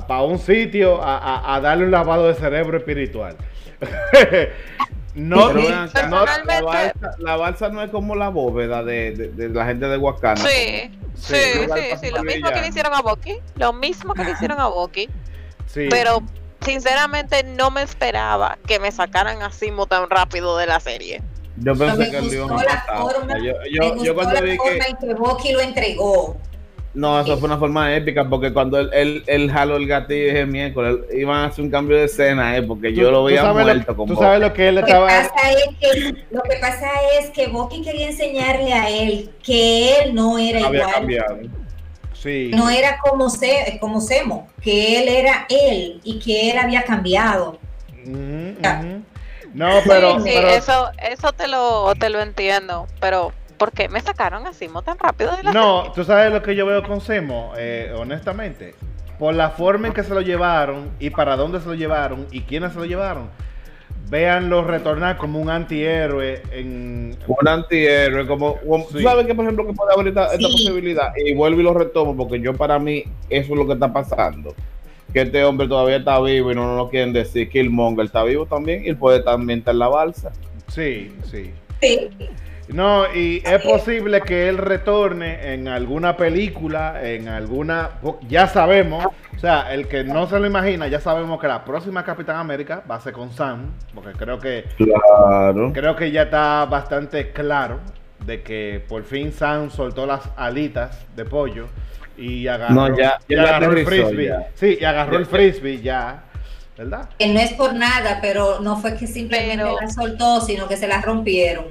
para 0.07 0.21
un 0.23 0.39
sitio 0.39 1.01
a, 1.03 1.17
a- 1.17 1.55
a 1.55 1.61
darle 1.61 1.85
un 1.85 1.91
lavado 1.91 2.27
de 2.27 2.33
cerebro 2.35 2.77
espiritual. 2.77 3.35
no, 5.15 5.47
Pero 5.47 5.61
no- 5.61 5.69
la, 5.69 6.61
balsa, 6.61 6.93
la 7.19 7.35
balsa 7.35 7.69
no 7.69 7.81
es 7.83 7.91
como 7.91 8.15
la 8.15 8.29
bóveda 8.29 8.83
de, 8.83 9.11
de- 9.11 9.27
de 9.29 9.49
la 9.49 9.65
gente 9.65 9.87
de 9.87 9.97
Wakanda. 9.97 10.41
Sí, 10.41 10.89
Sí, 11.15 11.35
sí, 11.35 11.59
sí, 11.73 11.97
sí, 12.01 12.11
lo 12.11 12.23
mismo 12.23 12.49
que 12.49 12.61
le 12.61 12.67
hicieron 12.67 12.93
a 12.93 13.01
Bucky, 13.01 13.37
lo 13.55 13.73
mismo 13.73 14.13
que 14.13 14.23
le 14.23 14.31
hicieron 14.31 14.59
a 14.59 14.67
Bucky, 14.67 15.07
sí. 15.67 15.87
pero 15.89 16.21
sinceramente 16.61 17.43
no 17.43 17.71
me 17.71 17.81
esperaba 17.81 18.57
que 18.67 18.79
me 18.79 18.91
sacaran 18.91 19.41
a 19.41 19.51
Simo 19.51 19.85
tan 19.87 20.09
rápido 20.09 20.57
de 20.57 20.65
la 20.67 20.79
serie. 20.79 21.21
Yo 21.57 21.75
pensé 21.75 21.97
me 21.97 22.11
que 22.11 22.21
gustó 22.21 22.55
la 22.55 22.85
forma, 22.87 23.37
Yo, 23.37 23.53
Me 23.59 23.71
yo, 23.71 23.89
gustó 23.89 24.03
yo 24.03 24.15
cuando 24.15 24.33
la 24.33 24.41
vi 24.41 24.57
forma 24.57 24.71
que. 24.85 24.89
en 24.89 24.97
que 24.97 25.13
Bucky 25.13 25.51
lo 25.53 25.61
entregó. 25.61 26.37
No, 26.93 27.21
eso 27.21 27.37
fue 27.37 27.47
una 27.47 27.57
forma 27.57 27.95
épica 27.95 28.27
porque 28.27 28.51
cuando 28.51 28.77
él, 28.77 28.89
él, 28.91 29.23
él 29.27 29.49
jaló 29.49 29.77
el 29.77 29.87
gatillo 29.87 30.27
ese 30.31 30.45
miércoles, 30.45 30.97
iban 31.13 31.37
a 31.37 31.45
hacer 31.45 31.63
un 31.63 31.71
cambio 31.71 31.95
de 31.95 32.03
escena, 32.03 32.57
eh, 32.57 32.63
porque 32.63 32.93
yo 32.93 33.09
lo 33.11 33.23
veía 33.23 33.45
muerto 33.53 33.91
lo, 33.91 33.95
con 33.95 34.07
Tú 34.09 34.15
sabes 34.17 34.41
lo 34.41 34.51
que 34.51 34.67
él 34.67 34.75
Lo 34.75 34.83
que, 34.83 34.91
estaba. 34.91 35.07
pasa 35.07 35.51
es 35.51 35.67
que, 35.79 36.13
lo 36.31 36.41
que 36.41 36.57
pasa 36.59 36.89
es 37.17 37.29
que 37.29 37.47
Bucky 37.47 37.81
quería 37.81 38.07
enseñarle 38.09 38.73
a 38.73 38.89
él 38.89 39.29
que 39.41 40.01
él 40.01 40.13
no 40.13 40.37
era 40.37 40.65
había 40.67 40.81
igual. 40.81 40.93
cambiado. 40.95 41.37
Sí. 42.13 42.51
No 42.53 42.69
era 42.69 42.97
como, 42.99 43.29
se, 43.29 43.77
como 43.79 44.01
Semo, 44.01 44.47
que 44.61 45.01
él 45.01 45.07
era 45.07 45.45
él 45.49 46.01
y 46.03 46.19
que 46.19 46.51
él 46.51 46.57
había 46.57 46.83
cambiado. 46.83 47.57
Ujú, 48.05 48.55
ujú. 48.59 49.01
No, 49.53 49.69
pero, 49.87 50.19
sí, 50.19 50.29
pero- 50.33 50.49
eso, 50.49 50.91
eso 51.09 51.31
te 51.33 51.47
lo, 51.47 51.93
te 51.95 52.09
lo 52.09 52.21
entiendo, 52.21 52.87
pero 52.99 53.31
¿por 53.61 53.71
qué 53.73 53.87
me 53.89 53.99
sacaron 54.01 54.47
a 54.47 54.53
Simo 54.53 54.81
tan 54.81 54.97
rápido 54.97 55.37
de 55.37 55.43
la 55.43 55.53
no, 55.53 55.81
serie? 55.81 55.91
tú 55.93 56.03
sabes 56.03 56.33
lo 56.33 56.41
que 56.41 56.55
yo 56.55 56.65
veo 56.65 56.81
con 56.81 56.99
Semo, 56.99 57.53
eh, 57.55 57.93
honestamente, 57.95 58.73
por 59.19 59.35
la 59.35 59.51
forma 59.51 59.87
en 59.87 59.93
que 59.93 60.01
se 60.03 60.15
lo 60.15 60.21
llevaron 60.21 60.89
y 60.99 61.11
para 61.11 61.35
dónde 61.35 61.59
se 61.61 61.67
lo 61.67 61.75
llevaron 61.75 62.25
y 62.31 62.41
quiénes 62.41 62.73
se 62.73 62.79
lo 62.79 62.85
llevaron. 62.85 63.29
Véanlo 64.09 64.63
retornar 64.63 65.17
como 65.17 65.39
un 65.39 65.51
antihéroe 65.51 66.41
en 66.51 67.15
Un 67.27 67.47
antihéroe, 67.47 68.25
como, 68.25 68.55
como- 68.67 68.85
Sí. 68.87 68.93
tú 68.93 68.99
sabes 69.03 69.27
que 69.27 69.35
por 69.35 69.45
ejemplo 69.45 69.67
que 69.67 69.73
puede 69.73 69.93
haber 69.93 70.07
esta, 70.07 70.25
esta 70.33 70.37
Sí. 70.47 70.51
posibilidad, 70.51 71.13
y 71.23 71.35
vuelvo 71.35 71.59
y 71.59 71.63
lo 71.63 71.75
retomo, 71.75 72.17
porque 72.17 72.41
yo 72.41 72.55
para 72.55 72.79
mí 72.79 73.03
eso 73.29 73.53
es 73.53 73.59
lo 73.59 73.67
que 73.67 73.73
está 73.73 73.93
pasando. 73.93 74.55
Que 75.13 75.21
este 75.21 75.43
hombre 75.45 75.67
todavía 75.67 75.97
está 75.97 76.19
vivo 76.19 76.51
y 76.51 76.55
no 76.55 76.65
nos 76.65 76.77
lo 76.77 76.89
quieren 76.89 77.13
decir. 77.13 77.47
Killmonger 77.49 78.05
está 78.07 78.23
vivo 78.23 78.47
también 78.47 78.87
y 78.87 78.93
puede 78.95 79.21
también 79.21 79.59
estar 79.59 79.73
en 79.75 79.79
la 79.79 79.87
balsa. 79.87 80.31
sí, 80.67 81.13
sí. 81.29 81.51
Sí. 81.79 82.09
No, 82.73 83.05
y 83.13 83.41
es 83.45 83.61
posible 83.61 84.21
que 84.21 84.47
él 84.47 84.57
retorne 84.57 85.53
en 85.53 85.67
alguna 85.67 86.15
película, 86.15 87.01
en 87.03 87.27
alguna... 87.27 87.89
Ya 88.27 88.47
sabemos, 88.47 89.05
o 89.35 89.39
sea, 89.39 89.73
el 89.73 89.87
que 89.87 90.03
no 90.03 90.27
se 90.27 90.39
lo 90.39 90.47
imagina, 90.47 90.87
ya 90.87 90.99
sabemos 90.99 91.39
que 91.41 91.47
la 91.47 91.65
próxima 91.65 92.03
Capitán 92.05 92.37
América 92.37 92.83
va 92.89 92.95
a 92.95 92.99
ser 93.01 93.13
con 93.13 93.31
Sam, 93.31 93.71
porque 93.93 94.11
creo 94.13 94.39
que 94.39 94.65
Claro. 94.77 95.71
creo 95.73 95.95
que 95.95 96.11
ya 96.11 96.23
está 96.23 96.65
bastante 96.65 97.31
claro 97.31 97.79
de 98.25 98.41
que 98.41 98.83
por 98.87 99.03
fin 99.03 99.31
Sam 99.33 99.69
soltó 99.69 100.05
las 100.05 100.21
alitas 100.37 101.05
de 101.15 101.25
pollo 101.25 101.67
y 102.17 102.47
agarró, 102.47 102.75
No, 102.75 102.95
ya- 102.97 103.17
y 103.27 103.35
ya 103.35 103.41
agarró 103.43 103.71
el 103.73 103.85
frisbee. 103.85 104.27
ya. 104.27 104.47
Sí, 104.53 104.77
y 104.79 104.85
agarró 104.85 105.13
Ya- 105.13 105.19
el 105.19 105.25
frisbee 105.25 105.81
ya, 105.81 106.23
¿verdad? 106.83 107.09
Que 107.19 107.27
no 107.27 107.39
es 107.39 107.53
por 107.53 107.73
nada, 107.73 108.19
pero 108.21 108.59
no 108.59 108.77
fue 108.79 108.95
que 108.97 109.05
simplemente 109.07 109.63
Pero- 109.63 109.79
la 109.79 109.89
soltó, 109.89 110.41
sino 110.41 110.67
que 110.67 110.77
se 110.77 110.87
la 110.87 111.01
rompieron. 111.01 111.65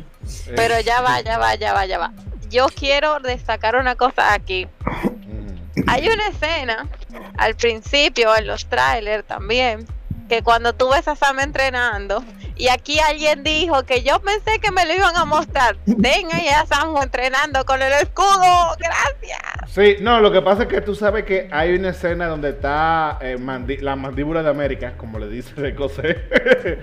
Eh, 0.47 0.53
Pero 0.55 0.79
ya 0.81 1.01
va, 1.01 1.21
ya 1.21 1.39
va, 1.39 1.55
ya 1.57 1.73
va, 1.73 1.87
ya 1.87 1.99
va. 1.99 2.13
Yo 2.49 2.67
quiero 2.69 3.19
destacar 3.21 3.77
una 3.77 3.95
cosa 3.97 4.33
aquí. 4.33 4.67
mm, 4.87 5.83
Hay 5.89 6.09
una 6.09 6.29
escena 6.29 6.89
al 7.39 7.55
principio, 7.57 8.37
en 8.37 8.47
los 8.47 8.67
trailers 8.67 9.25
también, 9.27 9.87
que 10.29 10.43
cuando 10.43 10.73
tú 10.75 10.89
ves 10.91 11.09
a 11.09 11.17
Sam 11.17 11.41
entrenando, 11.41 12.23
y 12.61 12.69
aquí 12.69 12.99
alguien 13.01 13.43
dijo 13.43 13.83
que 13.85 14.03
yo 14.03 14.21
pensé 14.21 14.59
que 14.61 14.71
me 14.71 14.85
lo 14.87 14.95
iban 14.95 15.17
a 15.17 15.25
mostrar. 15.25 15.77
Ven 15.87 16.29
ahí 16.33 16.49
a 16.49 16.67
Sam 16.67 16.95
entrenando 17.03 17.65
con 17.65 17.81
el 17.83 17.93
escudo, 17.95 18.77
gracias. 18.79 19.41
Sí, 19.69 19.97
no, 20.01 20.21
lo 20.21 20.31
que 20.31 20.43
pasa 20.43 20.63
es 20.63 20.69
que 20.69 20.81
tú 20.81 20.95
sabes 20.95 21.25
que 21.25 21.49
hay 21.51 21.75
una 21.75 21.91
escena 21.91 22.27
donde 22.27 22.51
está 22.51 23.19
eh, 23.21 23.37
mandi- 23.39 23.81
la 23.81 23.97
mandíbula 23.97 24.43
de 24.43 24.51
América, 24.51 24.95
como 24.97 25.19
le 25.19 25.29
dice 25.29 25.55
de 25.61 25.75
José, 25.75 26.79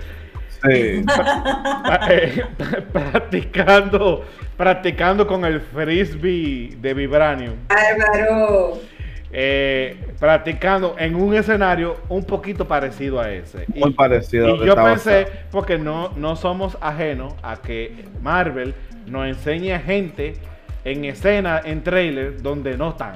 Sí. 0.63 1.03
eh, 2.09 2.43
practicando, 2.91 4.25
practicando 4.57 5.27
con 5.27 5.45
el 5.45 5.61
frisbee 5.61 6.75
de 6.77 6.93
Vibranium. 6.95 7.55
Bárbaro. 7.67 8.79
Eh, 9.31 9.97
practicando 10.19 10.95
en 10.97 11.15
un 11.15 11.35
escenario 11.35 11.97
un 12.09 12.23
poquito 12.23 12.67
parecido 12.67 13.19
a 13.19 13.31
ese. 13.31 13.65
Y, 13.73 13.79
Muy 13.79 13.91
parecido 13.91 14.47
a 14.47 14.51
y 14.51 14.59
que 14.59 14.65
yo 14.65 14.75
pensé, 14.75 15.27
porque 15.51 15.77
no, 15.77 16.11
no 16.15 16.35
somos 16.35 16.77
ajenos 16.81 17.33
a 17.43 17.57
que 17.57 18.05
Marvel 18.21 18.73
nos 19.05 19.27
enseñe 19.27 19.77
gente 19.79 20.33
en 20.83 21.05
escena, 21.05 21.61
en 21.63 21.83
trailer, 21.83 22.41
donde 22.41 22.77
no 22.77 22.89
están. 22.91 23.13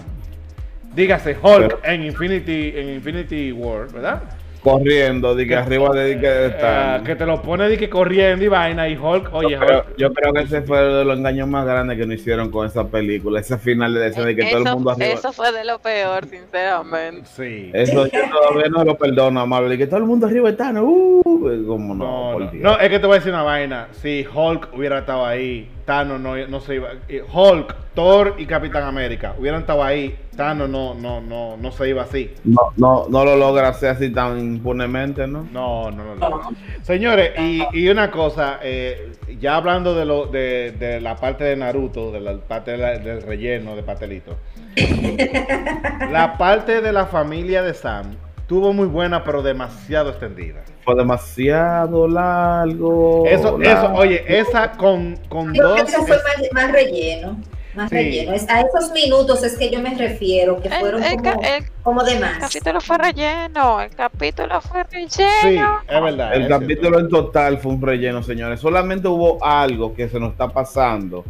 Dígase 0.94 1.38
Hulk 1.42 1.68
Pero- 1.68 1.80
en 1.84 2.04
Infinity, 2.04 2.74
en 2.76 2.90
Infinity 2.90 3.52
War, 3.54 3.88
¿verdad? 3.92 4.24
Corriendo, 4.64 5.34
de 5.36 5.48
que 5.48 5.56
arriba 5.56 5.90
de 5.90 6.20
que 6.20 6.28
Eh, 6.28 6.46
está. 6.48 7.02
que 7.04 7.16
te 7.16 7.26
lo 7.26 7.42
pone 7.42 7.68
de 7.68 7.78
que 7.78 7.90
corriendo 7.90 8.46
y 8.46 8.48
vaina 8.48 8.88
y 8.88 8.96
Hulk, 8.96 9.34
oye, 9.34 9.52
yo, 9.54 9.60
creo, 9.60 9.80
Hulk, 9.80 9.98
yo 9.98 10.14
creo 10.14 10.34
que 10.34 10.42
ese 10.42 10.62
fue 10.62 10.88
uno 10.88 10.98
de 11.00 11.06
los 11.06 11.18
engaños 11.18 11.48
más 11.48 11.66
grandes 11.66 11.98
que 11.98 12.06
nos 12.06 12.16
hicieron 12.16 12.52
con 12.52 12.68
esa 12.68 12.88
película. 12.88 13.40
Ese 13.40 13.58
final 13.58 13.94
de 13.94 14.08
escena 14.08 14.28
de 14.28 14.36
que 14.36 14.46
todo 14.52 14.58
el 14.60 14.74
mundo 14.76 14.92
arriba. 14.92 15.14
eso 15.14 15.34
fue 15.34 15.52
de 15.52 15.66
lo 15.66 15.80
peor, 15.80 16.26
sinceramente. 16.28 17.24
sí. 17.36 17.72
Eso 17.74 18.06
yo 18.06 18.20
todavía 18.30 18.70
no 18.70 18.84
lo 18.84 18.96
perdono 18.98 19.46
Marvel. 19.48 19.74
Y 19.74 19.78
que 19.80 19.88
todo 19.88 19.98
el 19.98 20.06
mundo 20.06 20.28
arriba 20.28 20.50
está, 20.50 20.72
¿no? 20.72 20.84
Uh, 20.84 21.66
como 21.66 21.96
no, 21.96 22.06
No, 22.06 22.34
por 22.34 22.42
no, 22.46 22.52
Dios. 22.52 22.64
no, 22.64 22.80
es 22.80 22.90
que 22.90 23.00
te 23.00 23.06
voy 23.08 23.16
a 23.16 23.20
decir 23.20 23.34
una 23.34 23.44
vaina. 23.44 23.88
Si 23.94 24.26
Hulk 24.32 24.70
hubiera 24.74 25.00
estado 25.00 25.26
ahí, 25.26 25.68
Thanos 25.86 26.20
no, 26.20 26.36
no 26.48 26.60
se 26.62 26.76
iba. 26.76 26.90
eh, 27.10 27.24
Hulk, 27.32 27.76
Thor 27.94 28.36
y 28.38 28.46
Capitán 28.46 28.84
América 28.84 29.36
hubieran 29.38 29.62
estado 29.62 29.84
ahí, 29.84 30.16
Thanos 30.36 30.70
no, 30.70 30.94
no, 30.94 31.20
no, 31.22 31.58
no 31.58 31.72
se 31.72 31.90
iba 31.90 32.04
así. 32.04 32.34
No, 32.44 32.72
no, 32.78 33.06
no 33.10 33.26
lo 33.26 33.36
logra 33.36 33.68
hacer 33.70 33.90
así 33.90 34.10
tan 34.12 34.40
impunemente, 34.40 35.28
¿no? 35.28 35.48
No, 35.52 35.92
no, 35.92 36.16
no. 36.16 36.30
no. 36.30 36.52
Señores, 36.84 37.32
y, 37.40 37.62
y 37.74 37.90
una 37.90 38.10
cosa, 38.12 38.60
eh, 38.64 39.12
ya 39.40 39.56
hablando 39.58 39.94
de, 39.96 40.06
lo, 40.06 40.28
de, 40.28 40.74
de 40.80 41.02
la 41.02 41.16
parte 41.16 41.44
de 41.44 41.56
Naruto, 41.56 42.12
de 42.12 42.20
la 42.22 42.38
parte 42.38 42.72
de 42.72 42.78
la- 42.78 42.98
del 42.98 43.22
relleno 43.22 43.76
de 43.76 43.84
pastelito. 43.84 44.38
la 46.12 46.38
parte 46.38 46.82
de 46.82 46.92
la 46.94 47.06
familia 47.06 47.62
de 47.62 47.74
Sam 47.74 48.16
tuvo 48.52 48.74
muy 48.74 48.86
buena, 48.88 49.24
pero 49.24 49.42
demasiado 49.42 50.10
extendida. 50.10 50.62
Fue 50.84 50.94
demasiado 50.96 52.06
largo. 52.06 53.26
Eso, 53.26 53.58
eso, 53.62 53.94
oye, 53.94 54.26
esa 54.28 54.74
con, 54.74 55.16
con 55.30 55.54
Creo 55.54 55.70
dos. 55.70 55.84
que 55.84 55.90
eso 55.92 56.06
fue 56.06 56.18
más, 56.18 56.36
más 56.52 56.72
relleno. 56.74 57.40
Más 57.76 57.90
Sí. 57.90 57.96
relleno. 57.96 58.34
Es- 58.34 58.50
a 58.50 58.60
esos 58.60 58.92
minutos 58.92 59.42
es 59.44 59.58
que 59.58 59.70
yo 59.72 59.80
me 59.80 59.96
refiero, 59.96 60.60
que 60.62 60.68
El, 60.68 60.74
fueron 60.82 61.02
el 61.02 61.16
como, 61.16 61.42
el 61.44 61.64
como 61.82 62.04
de 62.04 62.20
más. 62.20 62.40
capítulo 62.40 62.82
fue 62.82 62.98
relleno, 62.98 63.80
el 63.80 63.92
capítulo 63.92 64.60
fue 64.60 64.84
Sí, 65.08 65.22
relleno. 65.42 65.78
es 65.88 66.02
verdad. 66.04 66.34
El 66.36 66.42
es 66.42 66.48
capítulo 66.50 66.98
cierto. 66.98 67.00
en 67.00 67.08
total 67.10 67.58
fue 67.60 67.72
un 67.72 67.82
relleno, 67.82 68.22
señores. 68.22 68.60
Solamente 68.60 69.08
hubo 69.08 69.42
algo 69.46 69.94
que 69.94 70.10
se 70.10 70.20
nos 70.20 70.32
está 70.34 70.50
pasando, 70.50 71.24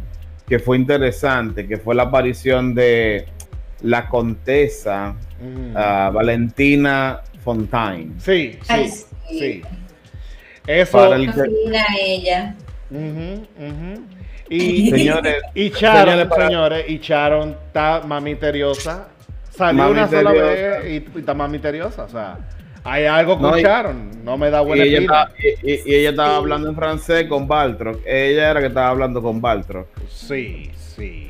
que 0.48 0.58
fue 0.58 0.76
interesante, 0.76 1.68
que 1.68 1.76
fue 1.76 1.94
la 1.94 2.02
aparición 2.02 2.74
de 2.74 3.26
la 3.82 4.08
contesa 4.08 5.14
ah, 5.74 6.10
Valentina 6.12 7.20
Fontaine. 7.44 8.12
Sí, 8.18 8.58
sí, 8.62 8.66
Ay, 8.68 8.88
sí. 8.88 9.04
sí. 9.38 9.62
Eso. 10.66 10.98
Para 10.98 11.16
el- 11.16 11.32
Fina 11.32 11.84
ella. 12.00 12.54
Ujú, 12.90 13.46
ujú. 13.58 14.02
Y, 14.48 14.90
Señores, 14.90 15.36
y 15.54 15.70
Sharon, 15.70 16.04
señores, 16.04 16.26
para- 16.28 16.46
señores, 16.46 16.84
y 16.88 16.98
Sharon 16.98 17.56
está 17.66 18.02
más 18.06 18.22
misteriosa. 18.22 19.08
Salió 19.50 19.82
Más 19.82 19.90
una 19.90 20.08
sola 20.08 20.32
vez 20.32 20.84
y, 20.86 20.94
y 21.16 21.18
está 21.20 21.34
más 21.34 21.50
misteriosa. 21.50 22.04
O 22.04 22.08
sea, 22.08 22.38
hay 22.84 23.04
algo 23.06 23.38
con 23.38 23.50
No, 23.50 23.58
Sharon. 23.58 24.24
No 24.24 24.36
me 24.38 24.50
da 24.50 24.62
y 24.62 24.66
buena 24.66 24.84
ella, 24.84 25.00
estaba, 25.00 25.30
y- 25.62 25.72
y- 25.72 25.82
y 25.86 25.94
ella 25.94 26.10
estaba 26.10 26.36
hablando 26.36 26.68
en 26.68 26.76
francés 26.76 27.26
con 27.28 27.48
Baltrock. 27.48 28.00
Ella 28.06 28.50
era 28.50 28.60
que 28.60 28.66
estaba 28.68 28.88
hablando 28.88 29.20
con 29.22 29.40
Baltrock. 29.40 29.88
Sí, 30.08 30.70
sí. 30.76 31.28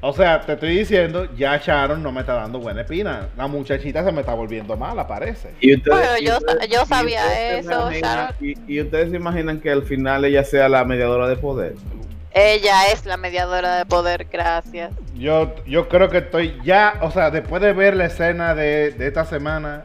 O 0.00 0.12
sea, 0.12 0.40
te 0.42 0.52
estoy 0.52 0.78
diciendo, 0.78 1.26
ya 1.36 1.56
Sharon 1.56 2.02
no 2.02 2.12
me 2.12 2.20
está 2.20 2.34
dando 2.34 2.60
buena 2.60 2.82
espina. 2.82 3.28
La 3.36 3.48
muchachita 3.48 4.04
se 4.04 4.12
me 4.12 4.20
está 4.20 4.32
volviendo 4.32 4.76
mala, 4.76 5.06
parece. 5.08 5.50
Y 5.60 5.74
ustedes, 5.76 5.98
Bueno, 5.98 6.18
y 6.20 6.24
yo- 6.26 6.36
ustedes- 6.38 6.68
yo 6.68 6.86
sabía 6.86 7.58
eso, 7.58 7.70
imaginan- 7.90 8.00
Sharon. 8.00 8.36
Y, 8.40 8.72
y 8.74 8.80
ustedes 8.80 9.10
se 9.10 9.16
imaginan 9.16 9.60
que 9.60 9.70
al 9.72 9.82
final 9.82 10.24
ella 10.24 10.44
sea 10.44 10.68
la 10.68 10.84
mediadora 10.84 11.26
de 11.26 11.34
poder. 11.36 11.74
Ella 12.32 12.86
es 12.92 13.06
la 13.06 13.16
mediadora 13.16 13.76
de 13.78 13.86
poder, 13.86 14.26
gracias. 14.30 14.92
Yo, 15.16 15.52
yo 15.66 15.88
creo 15.88 16.08
que 16.08 16.18
estoy 16.18 16.54
ya, 16.62 16.94
o 17.00 17.10
sea, 17.10 17.30
después 17.32 17.60
de 17.60 17.72
ver 17.72 17.96
la 17.96 18.04
escena 18.04 18.54
de, 18.54 18.92
de 18.92 19.06
esta 19.08 19.24
semana, 19.24 19.84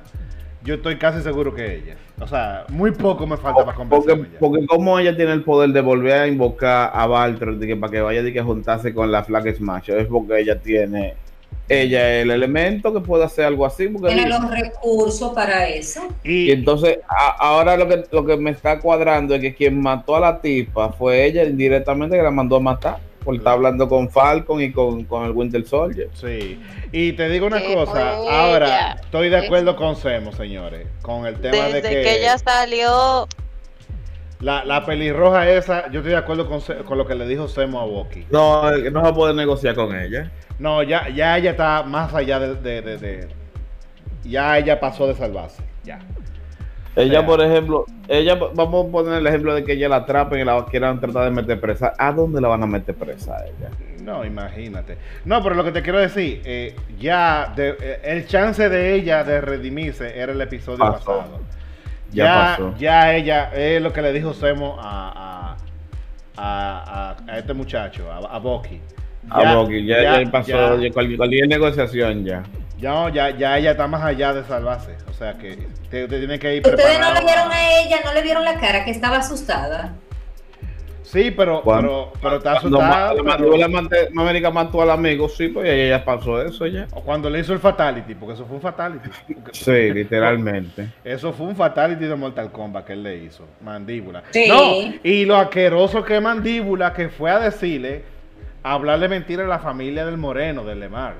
yo 0.63 0.75
estoy 0.75 0.97
casi 0.97 1.21
seguro 1.21 1.53
que 1.53 1.75
ella. 1.75 1.95
O 2.19 2.27
sea, 2.27 2.65
muy 2.69 2.91
poco 2.91 3.27
me 3.27 3.37
falta 3.37 3.65
para 3.65 3.77
Porque, 3.77 3.89
convencerme 3.89 4.37
porque 4.39 4.65
como 4.65 4.97
ella 4.99 5.15
tiene 5.15 5.33
el 5.33 5.43
poder 5.43 5.71
de 5.71 5.81
volver 5.81 6.13
a 6.13 6.27
invocar 6.27 6.91
a 6.93 7.29
de 7.29 7.67
que 7.67 7.75
para 7.75 7.91
que 7.91 8.01
vaya 8.01 8.23
de 8.23 8.31
que 8.31 8.41
juntarse 8.41 8.93
con 8.93 9.11
la 9.11 9.23
Flag 9.23 9.55
Smash, 9.55 9.89
es 9.89 10.07
porque 10.07 10.39
ella 10.39 10.59
tiene 10.59 11.15
ella 11.69 12.17
es 12.17 12.23
el 12.23 12.31
elemento 12.31 12.93
que 12.93 12.99
puede 12.99 13.23
hacer 13.23 13.45
algo 13.45 13.65
así. 13.65 13.87
Porque 13.87 14.13
Tiene 14.13 14.29
los 14.29 14.49
recursos 14.49 15.33
para 15.33 15.67
eso. 15.67 16.01
y 16.23 16.49
Y, 16.49 16.51
entonces 16.51 16.99
a- 17.07 17.35
ahora 17.39 17.77
lo 17.77 17.87
que, 17.87 18.03
lo 18.11 18.25
que 18.25 18.37
me 18.37 18.51
está 18.51 18.79
cuadrando 18.79 19.35
es 19.35 19.41
que 19.41 19.53
quien 19.55 19.79
mató 19.81 20.15
a 20.15 20.19
la 20.19 20.41
tipa 20.41 20.91
fue 20.91 21.25
ella 21.25 21.43
indirectamente 21.43 22.17
que 22.17 22.23
la 22.23 22.31
mandó 22.31 22.57
a 22.57 22.59
matar. 22.59 22.97
Porque 23.23 23.37
está 23.37 23.51
hablando 23.51 23.87
con 23.87 24.09
Falcon 24.09 24.61
y 24.61 24.71
con, 24.71 25.03
con 25.05 25.25
el 25.25 25.31
Winter 25.31 25.65
Soldier. 25.65 26.09
sí. 26.13 26.61
Y 26.91 27.13
te 27.13 27.29
digo 27.29 27.47
una 27.47 27.59
Que 27.61 27.73
cosa, 27.73 28.15
ahora 28.15 28.93
estoy 29.01 29.29
de 29.29 29.37
acuerdo 29.37 29.75
con 29.75 29.95
Semo, 29.95 30.31
señores, 30.31 30.87
con 31.01 31.25
el 31.25 31.35
tema 31.39 31.65
Desde 31.65 31.81
de 31.81 31.89
que, 31.89 32.01
que, 32.01 32.19
ella 32.19 32.37
salió, 32.37 33.27
la, 34.39 34.65
la 34.65 34.85
pelirroja 34.85 35.49
esa, 35.49 35.89
yo 35.89 35.99
estoy 35.99 36.11
de 36.11 36.17
acuerdo 36.17 36.47
con, 36.49 36.59
con 36.83 36.97
lo 36.97 37.07
que 37.07 37.15
le 37.15 37.25
dijo 37.25 37.47
Semo 37.47 37.79
a 37.79 37.85
Boki. 37.85 38.25
No, 38.29 38.69
eh, 38.73 38.91
no 38.91 39.05
se 39.05 39.13
puede 39.13 39.33
negociar 39.33 39.73
con 39.75 39.95
ella. 39.97 40.31
No, 40.59 40.83
ya, 40.83 41.07
ya 41.09 41.37
ella 41.37 41.51
está 41.51 41.83
más 41.83 42.13
allá 42.13 42.39
de, 42.39 42.55
de- 42.55 42.81
de- 42.81 42.97
de- 42.97 43.27
Ya 44.23 44.57
ella 44.57 44.79
pasó 44.79 45.07
de 45.07 45.15
salvarse. 45.15 45.63
Ya. 45.83 45.99
Ella, 46.95 47.25
por 47.25 47.41
ejemplo, 47.41 47.85
ella, 48.07 48.35
vamos 48.53 48.87
a 48.87 48.91
poner 48.91 49.13
el 49.15 49.25
ejemplo 49.27 49.55
de 49.55 49.63
que 49.63 49.73
ella 49.73 49.89
la 49.89 49.95
atrapen 49.97 50.39
y 50.39 50.43
la 50.43 50.63
quieran 50.65 50.99
tratar 50.99 51.25
de 51.25 51.31
meter 51.31 51.59
presa. 51.59 51.93
¿A 51.97 52.11
dónde 52.11 52.39
la 52.39 52.47
van 52.49 52.61
a 52.61 52.67
meter 52.67 52.93
presa 52.93 53.35
a 53.37 53.45
ella? 53.45 53.69
No, 54.03 54.23
imagínate. 54.23 54.97
No, 55.25 55.41
pero 55.41 55.55
lo 55.55 55.63
que 55.63 55.71
te 55.71 55.81
quiero 55.81 55.97
decir, 55.99 56.41
eh, 56.45 56.75
ya 56.99 57.51
de- 57.55 57.75
eh, 57.81 57.99
el 58.03 58.27
chance 58.27 58.69
de 58.69 58.93
ella 58.93 59.23
de 59.23 59.41
redimirse 59.41 60.19
era 60.19 60.33
el 60.33 60.41
episodio 60.41 60.77
Pasó. 60.79 60.97
pasado. 61.05 61.39
Ya 62.11 62.25
Ya, 62.25 62.33
pasó. 62.57 62.75
ya 62.77 63.15
ella, 63.15 63.51
es 63.55 63.81
lo 63.81 63.91
que 63.91 64.01
le 64.03 64.13
dijo 64.13 64.33
Semo 64.35 64.77
a, 64.79 65.55
a, 65.57 65.57
a- 66.37 67.15
a- 67.27 67.37
este 67.39 67.53
muchacho, 67.53 68.11
a, 68.11 68.17
a 68.35 68.39
Bucky. 69.27 69.45
a 69.45 69.55
Bucky, 69.55 69.85
ya, 69.85 70.19
ya 70.23 70.31
pasó 70.31 70.77
ya- 70.77 70.87
ya 70.87 70.93
cualquier, 70.93 71.17
cualquier 71.17 71.47
negociación 71.47 72.25
ya. 72.25 72.43
ya, 72.77 73.09
ya, 73.09 73.29
ya 73.31 73.57
ella 73.57 73.71
está 73.71 73.87
más 73.87 74.03
allá 74.03 74.33
de 74.33 74.43
salvarse. 74.43 74.91
O 75.09 75.13
sea 75.13 75.37
que 75.37 75.57
te, 75.89 76.07
te 76.07 76.19
tiene 76.19 76.37
que 76.39 76.55
ir 76.55 76.61
Ustedes 76.65 76.77
no 76.99 77.07
preparado 77.07 77.13
le 77.19 77.25
vieron 77.25 77.51
a- 77.51 77.79
ella, 77.81 77.97
no 78.03 78.13
le 78.13 78.21
vieron 78.21 78.43
la 78.45 78.55
cara 78.59 78.83
que 78.83 78.91
estaba 78.91 79.17
asustada. 79.17 79.93
Sí, 81.03 81.31
pero, 81.31 81.61
Cuando- 81.61 82.11
pero, 82.13 82.21
pero 82.23 82.37
está 82.37 82.59
Cuando 82.61 82.79
asustada. 82.81 83.13
pero- 83.37 83.57
la 83.57 84.21
América 84.21 84.49
mató 84.49 84.81
al 84.81 84.89
amigo, 84.89 85.29
sí, 85.29 85.49
pues 85.49 85.69
ella 85.69 85.97
ya 85.99 86.03
pasó 86.05 86.41
eso 86.41 86.65
ya. 86.65 86.87
o 86.91 87.01
cuando 87.03 87.29
le 87.29 87.39
hizo 87.39 87.53
el 87.53 87.59
fatality, 87.59 88.15
porque 88.15 88.33
eso 88.33 88.45
fue 88.45 88.55
un 88.55 88.61
fatality. 88.61 89.09
Porque- 89.27 89.51
Sí, 89.53 89.93
literalmente. 89.93 90.87
Eso 91.03 91.31
fue 91.33 91.45
un 91.47 91.55
fatality 91.55 92.05
de 92.05 92.15
Mortal 92.15 92.51
Kombat 92.51 92.85
que 92.85 92.93
él 92.93 93.03
le 93.03 93.17
hizo, 93.17 93.45
Mandíbula. 93.61 94.23
Sí. 94.31 94.45
No, 94.47 94.93
y 95.03 95.25
lo 95.25 95.35
asqueroso 95.37 96.03
que 96.03 96.15
es 96.15 96.21
Mandíbula, 96.21 96.93
que 96.93 97.09
fue 97.09 97.29
a 97.29 97.37
decirle, 97.39 98.03
a 98.63 98.73
hablarle 98.73 99.07
mentira 99.09 99.43
a 99.43 99.47
la 99.47 99.59
familia 99.59 100.05
del 100.05 100.17
Moreno, 100.17 100.63
del 100.63 100.79
Lemar. 100.79 101.15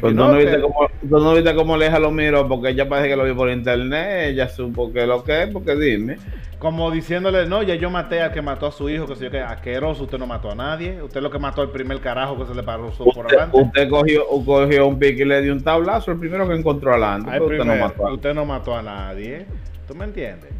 Pues 0.00 0.14
no, 0.14 0.26
tú 0.26 0.32
no, 0.32 0.38
que- 0.38 0.44
viste 0.46 0.60
cómo, 0.62 0.88
tú 1.02 1.18
no 1.20 1.34
viste 1.34 1.54
cómo 1.54 1.76
Leja 1.76 1.98
lo 1.98 2.10
miró, 2.10 2.48
porque 2.48 2.70
ella 2.70 2.88
parece 2.88 3.10
que 3.10 3.16
lo 3.16 3.24
vio 3.24 3.36
por 3.36 3.50
internet, 3.50 4.30
ella 4.30 4.48
supo 4.48 4.90
que 4.90 5.06
lo 5.06 5.22
que 5.22 5.42
es, 5.42 5.48
porque 5.50 5.76
dime. 5.76 6.16
Como 6.58 6.90
diciéndole, 6.90 7.44
no, 7.46 7.62
ya 7.62 7.74
yo 7.74 7.90
maté 7.90 8.22
al 8.22 8.32
que 8.32 8.40
mató 8.40 8.66
a 8.68 8.72
su 8.72 8.88
hijo, 8.88 9.06
que 9.06 9.16
sé 9.16 9.24
yo 9.24 9.30
que 9.30 9.40
asqueroso, 9.40 10.04
usted 10.04 10.16
no 10.16 10.26
mató 10.26 10.50
a 10.50 10.54
nadie, 10.54 11.02
usted 11.02 11.20
lo 11.20 11.30
que 11.30 11.38
mató 11.38 11.60
al 11.60 11.70
primer 11.70 12.00
carajo 12.00 12.38
que 12.38 12.46
se 12.46 12.54
le 12.54 12.62
paró 12.62 12.88
por 12.90 13.08
Usted, 13.08 13.20
adelante. 13.36 13.60
usted 13.60 13.90
cogió, 13.90 14.24
cogió 14.46 14.86
un 14.86 14.98
pique 14.98 15.22
y 15.22 15.26
le 15.26 15.42
dio 15.42 15.52
un 15.52 15.62
tablazo, 15.62 16.12
el 16.12 16.18
primero 16.18 16.48
que 16.48 16.54
encontró 16.54 16.92
adelante, 16.92 17.30
Al 17.30 17.40
pero 17.40 17.44
usted 17.50 17.64
no 17.64 17.76
mató 17.76 18.06
a 18.06 18.12
usted 18.14 18.34
no 18.34 18.44
mató 18.46 18.76
a 18.76 18.82
nadie, 18.82 19.44
¿tú 19.86 19.94
me 19.94 20.04
entiendes? 20.06 20.50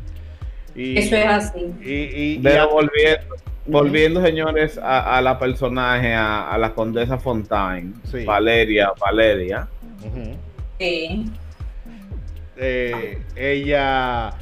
Y, 0.74 0.98
Eso 0.98 1.16
es 1.16 1.24
así. 1.26 1.72
Y, 1.82 1.90
y- 1.90 2.34
y 2.34 2.38
volviendo, 3.66 4.22
señores, 4.22 4.78
a, 4.78 5.16
a 5.18 5.22
la 5.22 5.38
personaje, 5.38 6.12
a, 6.14 6.50
a 6.50 6.58
la 6.58 6.74
condesa 6.74 7.18
Fontaine, 7.18 7.94
Sí. 8.04 8.24
Valeria, 8.24 8.92
Valeria. 9.00 9.68
Sí. 10.78 11.26
eh, 12.56 13.18
ella 13.36 14.32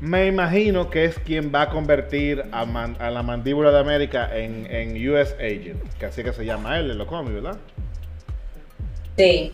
me 0.00 0.26
imagino 0.26 0.88
que 0.90 1.04
es 1.04 1.18
quien 1.18 1.52
va 1.54 1.62
a 1.62 1.70
convertir 1.70 2.44
a, 2.52 2.64
Man- 2.64 2.96
a 3.00 3.10
la 3.10 3.22
mandíbula 3.22 3.70
de 3.70 3.78
América 3.80 4.30
en, 4.34 4.66
en 4.70 5.08
US 5.10 5.34
Agent, 5.38 5.82
que 5.98 6.06
así 6.06 6.22
que 6.24 6.32
se 6.32 6.44
llama 6.44 6.78
él 6.78 6.90
en 6.90 6.98
los 6.98 7.06
cómics, 7.06 7.34
¿verdad? 7.34 7.58
Sí. 9.16 9.52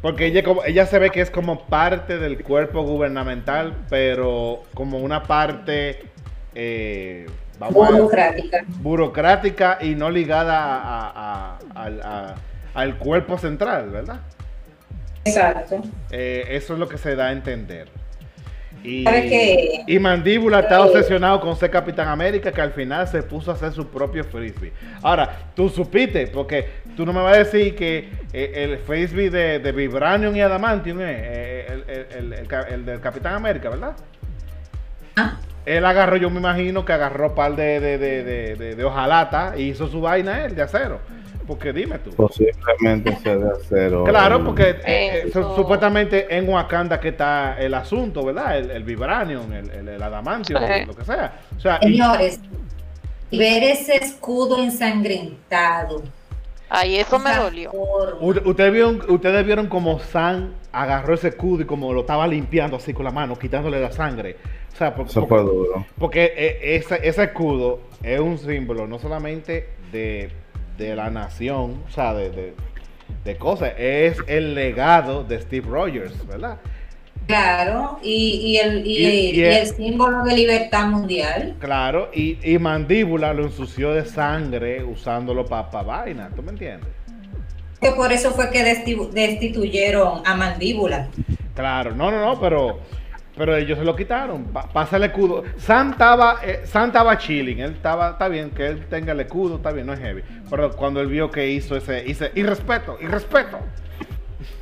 Porque 0.00 0.26
ella, 0.26 0.42
como, 0.42 0.64
ella 0.64 0.86
se 0.86 0.98
ve 0.98 1.10
que 1.10 1.20
es 1.20 1.30
como 1.30 1.66
parte 1.66 2.18
del 2.18 2.42
cuerpo 2.42 2.82
gubernamental, 2.82 3.74
pero 3.88 4.62
como 4.74 4.98
una 4.98 5.22
parte, 5.22 6.02
eh, 6.54 7.26
vamos 7.58 7.88
a 7.88 7.92
Burocrática. 7.92 8.64
burocrática 8.80 9.78
y 9.80 9.94
no 9.94 10.10
ligada 10.10 10.56
a- 10.56 11.58
al- 12.74 12.98
cuerpo 12.98 13.38
central, 13.38 13.90
¿verdad? 13.90 14.20
Exacto. 15.24 15.82
Eh, 16.10 16.44
eso 16.50 16.74
es 16.74 16.78
lo 16.78 16.88
que 16.88 16.98
se 16.98 17.14
da 17.16 17.26
a 17.28 17.32
entender. 17.32 17.88
Y, 18.82 19.02
y 19.86 19.98
Mandíbula 19.98 20.60
está 20.60 20.76
Eh. 20.76 20.80
obsesionado 20.80 21.40
con 21.40 21.56
ser 21.56 21.70
Capitán 21.70 22.08
América, 22.08 22.52
que 22.52 22.60
al 22.60 22.72
final 22.72 23.08
se 23.08 23.22
puso 23.22 23.50
a 23.50 23.54
hacer 23.54 23.72
su 23.72 23.86
propio 23.88 24.24
frisbee. 24.24 24.74
Ahora, 25.02 25.30
tú 25.54 25.70
supiste, 25.70 26.26
porque 26.26 26.68
tú 26.94 27.06
no 27.06 27.14
me 27.14 27.22
vas 27.22 27.34
a 27.36 27.38
decir 27.38 27.74
que 27.74 28.10
eh, 28.34 28.52
el 28.56 28.76
frisbee 28.78 29.30
de, 29.30 29.58
de 29.60 29.72
Vibranium 29.72 30.36
y 30.36 30.42
Adamantium 30.42 31.00
es 31.00 31.70
el, 31.70 31.84
el- 31.88 32.46
el 32.74 32.84
del 32.84 33.00
Capitán 33.00 33.34
América, 33.36 33.70
¿verdad? 33.70 33.92
Ah, 35.16 35.38
Él 35.66 35.84
agarró, 35.86 36.16
yo 36.16 36.28
me 36.30 36.40
imagino 36.40 36.84
que 36.84 36.92
agarró 36.92 37.34
par 37.34 37.56
de, 37.56 37.80
de, 37.80 37.98
de, 37.98 38.22
de, 38.24 38.54
de- 38.56 38.74
de 38.76 38.84
hojalata 38.84 39.54
y 39.56 39.70
hizo 39.70 39.88
su 39.88 40.00
vaina 40.00 40.44
él 40.44 40.54
de 40.54 40.62
acero. 40.62 41.00
Porque 41.46 41.72
dime 41.74 41.98
tú. 41.98 42.10
Posiblemente 42.12 43.16
sea 43.16 43.36
de 43.36 43.50
acero. 43.50 44.04
Claro, 44.04 44.42
porque 44.44 44.70
eh, 44.70 44.76
eh, 45.26 45.30
su- 45.32 45.54
supuestamente 45.54 46.34
en 46.34 46.48
Wakanda 46.48 46.98
que 46.98 47.08
está 47.08 47.56
el 47.60 47.74
asunto, 47.74 48.24
¿verdad? 48.24 48.56
El, 48.58 48.70
el 48.70 48.82
vibranium, 48.82 49.52
el, 49.52 49.70
el, 49.70 49.88
el 49.88 50.02
adamantium, 50.02 50.58
Sí. 50.62 50.86
lo 50.86 50.94
que 50.96 51.04
sea. 51.04 51.40
O 51.56 51.60
sea, 51.60 51.78
y- 51.82 51.96
señores, 51.98 52.40
ver 53.30 53.62
ese 53.62 53.96
escudo 53.96 54.62
ensangrentado. 54.62 56.02
Ay, 56.70 56.96
eso 56.96 57.18
me 57.18 57.34
dolió. 57.36 57.70
ustedes 58.20 58.72
vieron, 58.72 59.02
ustedes 59.08 59.44
vieron 59.44 59.66
como 59.68 59.98
Sam 60.00 60.54
agarró 60.72 61.14
ese 61.14 61.28
escudo 61.28 61.62
y 61.62 61.66
como 61.66 61.92
lo 61.92 62.00
estaba 62.00 62.26
limpiando 62.26 62.76
así 62.78 62.92
con 62.94 63.04
la 63.04 63.10
mano, 63.10 63.38
quitándole 63.38 63.80
la 63.80 63.92
sangre. 63.92 64.36
O 64.74 64.76
sea, 64.76 64.94
por- 64.94 65.06
Eso 65.06 65.20
por- 65.26 65.28
fue 65.28 65.40
duro. 65.54 65.86
porque 65.98 66.32
eh, 66.36 66.76
ese, 66.76 66.98
ese 67.06 67.22
escudo 67.24 67.80
es 68.02 68.18
un 68.20 68.36
símbolo 68.38 68.86
no 68.88 68.98
solamente 68.98 69.68
de, 69.92 70.30
de 70.76 70.96
la 70.96 71.10
nación, 71.10 71.82
o 71.88 71.90
sea, 71.90 72.12
de, 72.12 72.30
de, 72.30 72.54
de 73.24 73.36
cosas, 73.36 73.72
es 73.78 74.18
el 74.26 74.54
legado 74.54 75.22
de 75.24 75.40
Steve 75.40 75.66
Rogers, 75.70 76.26
¿verdad? 76.26 76.58
Claro, 77.26 77.98
y, 78.02 78.12
y 78.44 78.56
el, 78.58 78.86
y, 78.86 78.98
Y- 78.98 79.06
y 79.06 79.36
y 79.36 79.40
el- 79.44 79.52
el 79.58 79.66
símbolo 79.68 80.24
de 80.24 80.34
libertad 80.36 80.88
mundial. 80.88 81.54
Claro, 81.58 82.10
y, 82.12 82.36
y 82.42 82.58
Mandíbula 82.58 83.32
lo 83.32 83.44
ensució 83.44 83.92
de 83.92 84.04
sangre 84.04 84.84
usándolo 84.84 85.46
para 85.46 85.70
vaina, 85.82 86.30
¿tú 86.36 86.42
me 86.42 86.50
entiendes? 86.50 86.88
Que 87.80 87.92
por 87.92 88.12
eso 88.12 88.32
fue 88.32 88.50
que 88.50 88.62
desti- 88.64 89.08
destituyeron 89.10 90.20
a 90.26 90.34
Mandíbula. 90.36 91.08
Claro, 91.54 91.94
no, 91.94 92.10
no, 92.10 92.20
no, 92.20 92.40
pero, 92.40 92.80
pero 93.36 93.56
ellos 93.56 93.78
se 93.78 93.84
lo 93.84 93.96
quitaron. 93.96 94.44
Pa- 94.44 94.68
pasa 94.68 94.96
el 94.96 95.04
escudo. 95.04 95.42
Sam 95.58 95.92
estaba, 95.92 96.38
eh, 96.42 96.62
Sam 96.64 96.88
estaba 96.88 97.18
chilling, 97.18 97.60
él 97.60 97.72
estaba, 97.72 98.10
está 98.10 98.28
bien 98.28 98.50
que 98.50 98.66
él 98.66 98.86
tenga 98.88 99.12
el 99.12 99.20
escudo, 99.20 99.56
está 99.56 99.72
bien, 99.72 99.86
no 99.86 99.92
es 99.92 100.00
heavy. 100.00 100.22
Pero 100.48 100.74
cuando 100.76 101.00
él 101.00 101.08
vio 101.08 101.30
que 101.30 101.48
hizo 101.48 101.76
ese, 101.76 102.04
hice, 102.06 102.30
y 102.34 102.42
respeto, 102.42 102.96
y 103.00 103.06
respeto. 103.06 103.58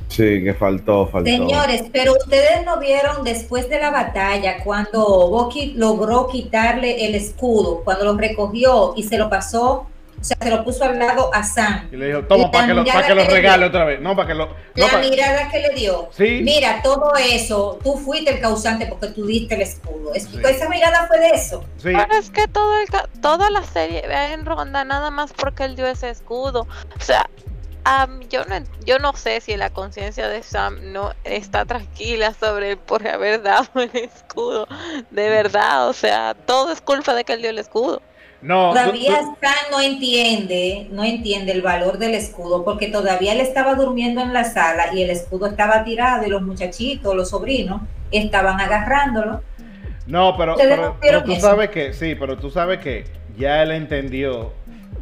Sí, 0.07 0.43
que 0.43 0.53
faltó, 0.53 1.07
faltó. 1.07 1.27
Señores, 1.29 1.85
pero 1.91 2.13
ustedes 2.13 2.63
no 2.65 2.79
vieron 2.79 3.23
después 3.23 3.67
de 3.69 3.79
la 3.79 3.89
batalla 3.89 4.63
cuando 4.63 5.01
Bucky 5.29 5.73
logró 5.73 6.27
quitarle 6.27 7.07
el 7.07 7.15
escudo, 7.15 7.81
cuando 7.83 8.05
lo 8.05 8.15
recogió 8.17 8.93
y 8.95 9.03
se 9.03 9.17
lo 9.17 9.27
pasó, 9.29 9.87
o 10.23 10.25
sea, 10.25 10.37
se 10.41 10.49
lo 10.49 10.63
puso 10.63 10.85
al 10.85 10.97
lado 10.97 11.29
a 11.33 11.43
Sam. 11.43 11.89
Y 11.91 11.97
le 11.97 12.07
dijo, 12.07 12.21
toma, 12.23 12.49
para 12.49 12.67
que 12.67 12.73
lo, 12.73 12.85
para 12.85 13.05
que 13.07 13.13
lo 13.15 13.23
regale 13.25 13.57
dio. 13.57 13.67
otra 13.67 13.83
vez. 13.83 13.99
No, 13.99 14.15
para 14.15 14.27
que 14.29 14.33
lo. 14.35 14.45
No, 14.47 14.53
La 14.75 14.87
pa- 14.87 14.97
mirada 14.99 15.49
que 15.51 15.59
le 15.59 15.69
dio. 15.71 16.09
Sí. 16.15 16.39
Mira, 16.43 16.81
todo 16.81 17.11
eso, 17.17 17.77
tú 17.83 17.97
fuiste 17.97 18.31
el 18.35 18.39
causante 18.39 18.85
porque 18.85 19.07
tú 19.09 19.25
diste 19.25 19.55
el 19.55 19.61
escudo. 19.63 20.13
Es- 20.13 20.23
Sí. 20.23 20.39
Esa 20.43 20.69
mirada 20.69 21.07
fue 21.07 21.19
de 21.19 21.27
eso. 21.31 21.65
sí, 21.75 21.89
Pero 21.93 22.13
es 22.17 22.29
que 22.29 22.47
todo 22.47 22.73
el 22.79 22.87
toda 23.21 23.49
la 23.49 23.63
serie 23.63 24.03
en 24.33 24.45
ronda 24.45 24.85
nada 24.85 25.11
más 25.11 25.33
porque 25.33 25.65
él 25.65 25.75
dio 25.75 25.85
ese 25.87 26.09
escudo. 26.09 26.61
O 26.97 27.01
sea, 27.01 27.25
am, 27.83 28.21
yo 28.29 28.45
no 28.45 28.55
yo 28.85 28.99
no 28.99 29.13
sé 29.15 29.41
si 29.41 29.57
la 29.57 29.69
conciencia 29.71 30.29
de 30.29 30.41
Sam 30.41 30.93
no 30.93 31.11
está 31.25 31.65
tranquila 31.65 32.33
sobre 32.39 32.71
el 32.71 32.77
por 32.77 33.05
haber 33.07 33.41
dado 33.43 33.67
el 33.75 33.91
escudo. 33.93 34.67
De 35.11 35.29
verdad, 35.29 35.89
o 35.89 35.93
sea, 35.93 36.33
todo 36.33 36.71
es 36.71 36.79
culpa 36.81 37.13
de 37.13 37.25
que 37.25 37.33
él 37.33 37.41
dio 37.41 37.49
el 37.49 37.59
escudo. 37.59 38.01
No. 38.43 38.69
tú- 38.69 38.75
Todavía 38.79 39.19
tú- 39.21 39.37
Sam 39.41 39.53
no 39.71 39.81
entiende, 39.81 40.87
no 40.91 41.03
entiende 41.03 41.51
el 41.53 41.61
valor 41.61 41.97
del 41.97 42.13
escudo 42.13 42.63
porque 42.63 42.87
todavía 42.89 43.33
él 43.33 43.39
estaba 43.41 43.73
durmiendo 43.75 44.21
en 44.21 44.33
la 44.33 44.43
sala 44.43 44.93
y 44.93 45.01
el 45.01 45.09
escudo 45.09 45.47
estaba 45.47 45.83
tirado 45.83 46.25
y 46.27 46.29
los 46.29 46.41
muchachitos, 46.43 47.15
los 47.15 47.29
sobrinos, 47.29 47.81
estaban 48.11 48.59
agarrándolo. 48.59 49.41
No, 50.05 50.35
pero, 50.37 50.51
¿Ustedes 50.53 50.75
pero, 50.75 50.81
no 50.93 50.97
vieron 51.01 51.21
pero 51.21 51.23
tú 51.23 51.31
eso? 51.33 51.47
sabes 51.49 51.69
que, 51.69 51.93
sí, 51.93 52.15
pero 52.15 52.37
tú 52.37 52.49
sabes 52.51 52.79
que 52.79 53.05
ya 53.37 53.63
él 53.63 53.71
entendió 53.71 54.51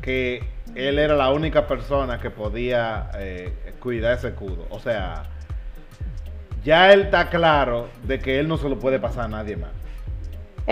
que 0.01 0.43
él 0.75 0.99
era 0.99 1.15
la 1.15 1.31
única 1.31 1.67
persona 1.67 2.19
que 2.19 2.29
podía 2.29 3.09
eh, 3.17 3.51
cuidar 3.81 4.17
ese 4.17 4.29
escudo. 4.29 4.67
O 4.69 4.79
sea, 4.79 5.23
ya 6.63 6.93
él 6.93 7.01
está 7.01 7.29
claro 7.29 7.89
de 8.03 8.19
que 8.19 8.39
él 8.39 8.47
no 8.47 8.57
se 8.57 8.69
lo 8.69 8.79
puede 8.79 8.99
pasar 8.99 9.25
a 9.25 9.27
nadie 9.27 9.57
más. 9.57 9.71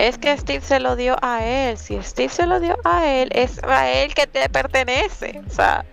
Es 0.08 0.16
que 0.18 0.36
Steve 0.38 0.62
se 0.62 0.80
lo 0.80 0.96
dio 0.96 1.16
a 1.20 1.44
él. 1.44 1.76
Si 1.76 2.00
Steve 2.02 2.30
se 2.30 2.46
lo 2.46 2.58
dio 2.58 2.76
a 2.84 3.06
él, 3.06 3.28
es 3.32 3.62
a 3.64 3.90
él 3.90 4.14
que 4.14 4.26
te 4.26 4.48
pertenece. 4.48 5.42
O 5.46 5.50
sea, 5.50 5.84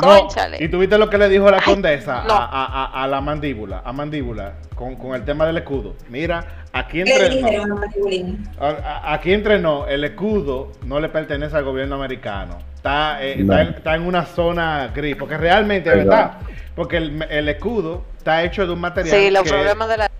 No, 0.00 0.20
conchale. 0.20 0.58
y 0.62 0.68
tuviste 0.68 0.96
lo 0.98 1.10
que 1.10 1.18
le 1.18 1.28
dijo 1.28 1.50
la 1.50 1.56
Ay, 1.58 1.64
condesa 1.64 2.22
no. 2.28 2.34
a, 2.34 2.44
a- 2.44 2.84
a- 2.84 3.02
a 3.04 3.06
la 3.08 3.20
mandíbula, 3.20 3.82
a 3.84 3.92
mandíbula, 3.92 4.54
con, 4.74 4.94
con 4.96 5.14
el 5.14 5.24
tema 5.24 5.46
del 5.46 5.56
escudo. 5.58 5.96
Mira, 6.08 6.64
aquí 6.72 6.98
¿Qué 7.02 7.04
le 7.18 7.26
entre 7.26 7.28
dijeron 7.36 7.72
a 7.72 7.74
Mandibulín? 7.74 8.48
A- 8.60 8.68
a- 8.68 9.14
Aquí 9.14 9.32
entrenó, 9.32 9.86
el 9.88 10.04
escudo 10.04 10.70
no 10.84 11.00
le 11.00 11.08
pertenece 11.08 11.56
al 11.56 11.64
gobierno 11.64 11.96
americano. 11.96 12.58
Está, 12.76 13.20
eh, 13.24 13.36
No. 13.38 13.52
está, 13.52 13.62
en, 13.62 13.74
está 13.74 13.94
en 13.96 14.02
una 14.06 14.24
zona 14.26 14.92
gris, 14.94 15.16
porque 15.16 15.36
realmente, 15.38 15.90
Verdad. 15.90 16.04
¿verdad? 16.04 16.32
Porque 16.76 16.98
el, 16.98 17.20
el 17.30 17.48
escudo 17.48 18.04
está 18.18 18.44
hecho 18.44 18.64
de 18.66 18.72
un 18.74 18.80
material. 18.80 19.16
Sí, 19.18 19.30
los 19.30 19.42
que- 19.42 19.50
problemas 19.50 19.88
de 19.88 19.96
la. 19.96 20.10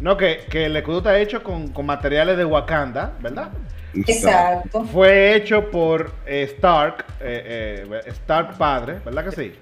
No, 0.00 0.16
que, 0.16 0.40
que 0.50 0.66
el 0.66 0.76
escudo 0.76 0.98
está 0.98 1.18
hecho 1.18 1.42
con, 1.42 1.68
con 1.68 1.86
materiales 1.86 2.36
de 2.36 2.44
Wakanda, 2.44 3.12
¿verdad? 3.20 3.50
Exacto. 3.94 4.84
Fue 4.84 5.36
hecho 5.36 5.70
por 5.70 6.10
eh, 6.26 6.42
Stark, 6.56 7.04
eh, 7.20 7.86
eh, 7.90 8.00
Stark 8.06 8.56
padre, 8.58 8.98
¿verdad 9.04 9.24
que 9.24 9.32
sí? 9.32 9.52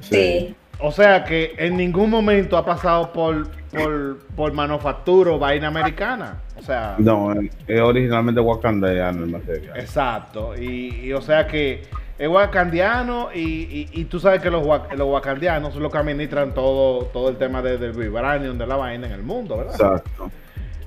Sí. 0.00 0.54
O 0.78 0.90
sea 0.90 1.22
que 1.22 1.54
en 1.58 1.76
ningún 1.76 2.10
momento 2.10 2.56
ha 2.56 2.64
pasado 2.64 3.12
por, 3.12 3.48
por, 3.70 4.18
por 4.34 4.52
manufactura 4.52 5.32
o 5.32 5.38
vaina 5.38 5.68
americana. 5.68 6.38
O 6.56 6.62
sea. 6.62 6.96
No, 6.98 7.32
es 7.66 7.80
originalmente 7.80 8.40
wakandiano 8.40 9.24
el 9.24 9.30
material. 9.30 9.78
Exacto, 9.78 10.56
y, 10.56 11.06
y 11.06 11.12
o 11.12 11.20
sea 11.20 11.46
que 11.46 11.82
es 12.18 12.28
wakandiano 12.28 13.30
y, 13.34 13.40
y- 13.40 13.88
y 13.92 14.04
tú 14.04 14.20
sabes 14.20 14.40
que 14.42 14.50
los, 14.50 14.62
los 14.64 15.08
wakandianos 15.08 15.72
son 15.72 15.82
los 15.82 15.90
que 15.92 15.98
administran 15.98 16.52
todo, 16.54 17.06
todo 17.06 17.28
el 17.28 17.36
tema 17.36 17.62
de- 17.62 17.78
del 17.78 17.92
vibranium, 17.92 18.58
de 18.58 18.66
la 18.66 18.76
vaina 18.76 19.06
en 19.06 19.12
el 19.12 19.22
mundo, 19.22 19.56
¿verdad? 19.58 19.74
Exacto. 19.74 20.30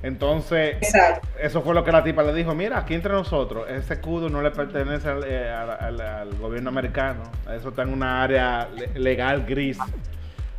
Entonces, 0.02 0.76
Exacto. 0.80 1.26
eso 1.40 1.62
fue 1.62 1.74
lo 1.74 1.82
que 1.82 1.90
la 1.90 2.04
tipa 2.04 2.22
le 2.22 2.32
dijo, 2.32 2.54
mira, 2.54 2.78
aquí 2.78 2.94
entre 2.94 3.12
nosotros, 3.12 3.68
ese 3.68 3.94
escudo 3.94 4.28
no 4.28 4.40
le 4.40 4.50
pertenece 4.52 5.08
al, 5.08 5.24
eh, 5.26 5.48
al- 5.50 5.70
al- 5.70 6.00
al 6.00 6.34
gobierno 6.34 6.68
americano, 6.68 7.22
eso 7.54 7.70
está 7.70 7.82
en 7.82 7.92
una 7.92 8.22
área 8.22 8.68
le- 8.74 8.98
legal 8.98 9.44
gris, 9.46 9.78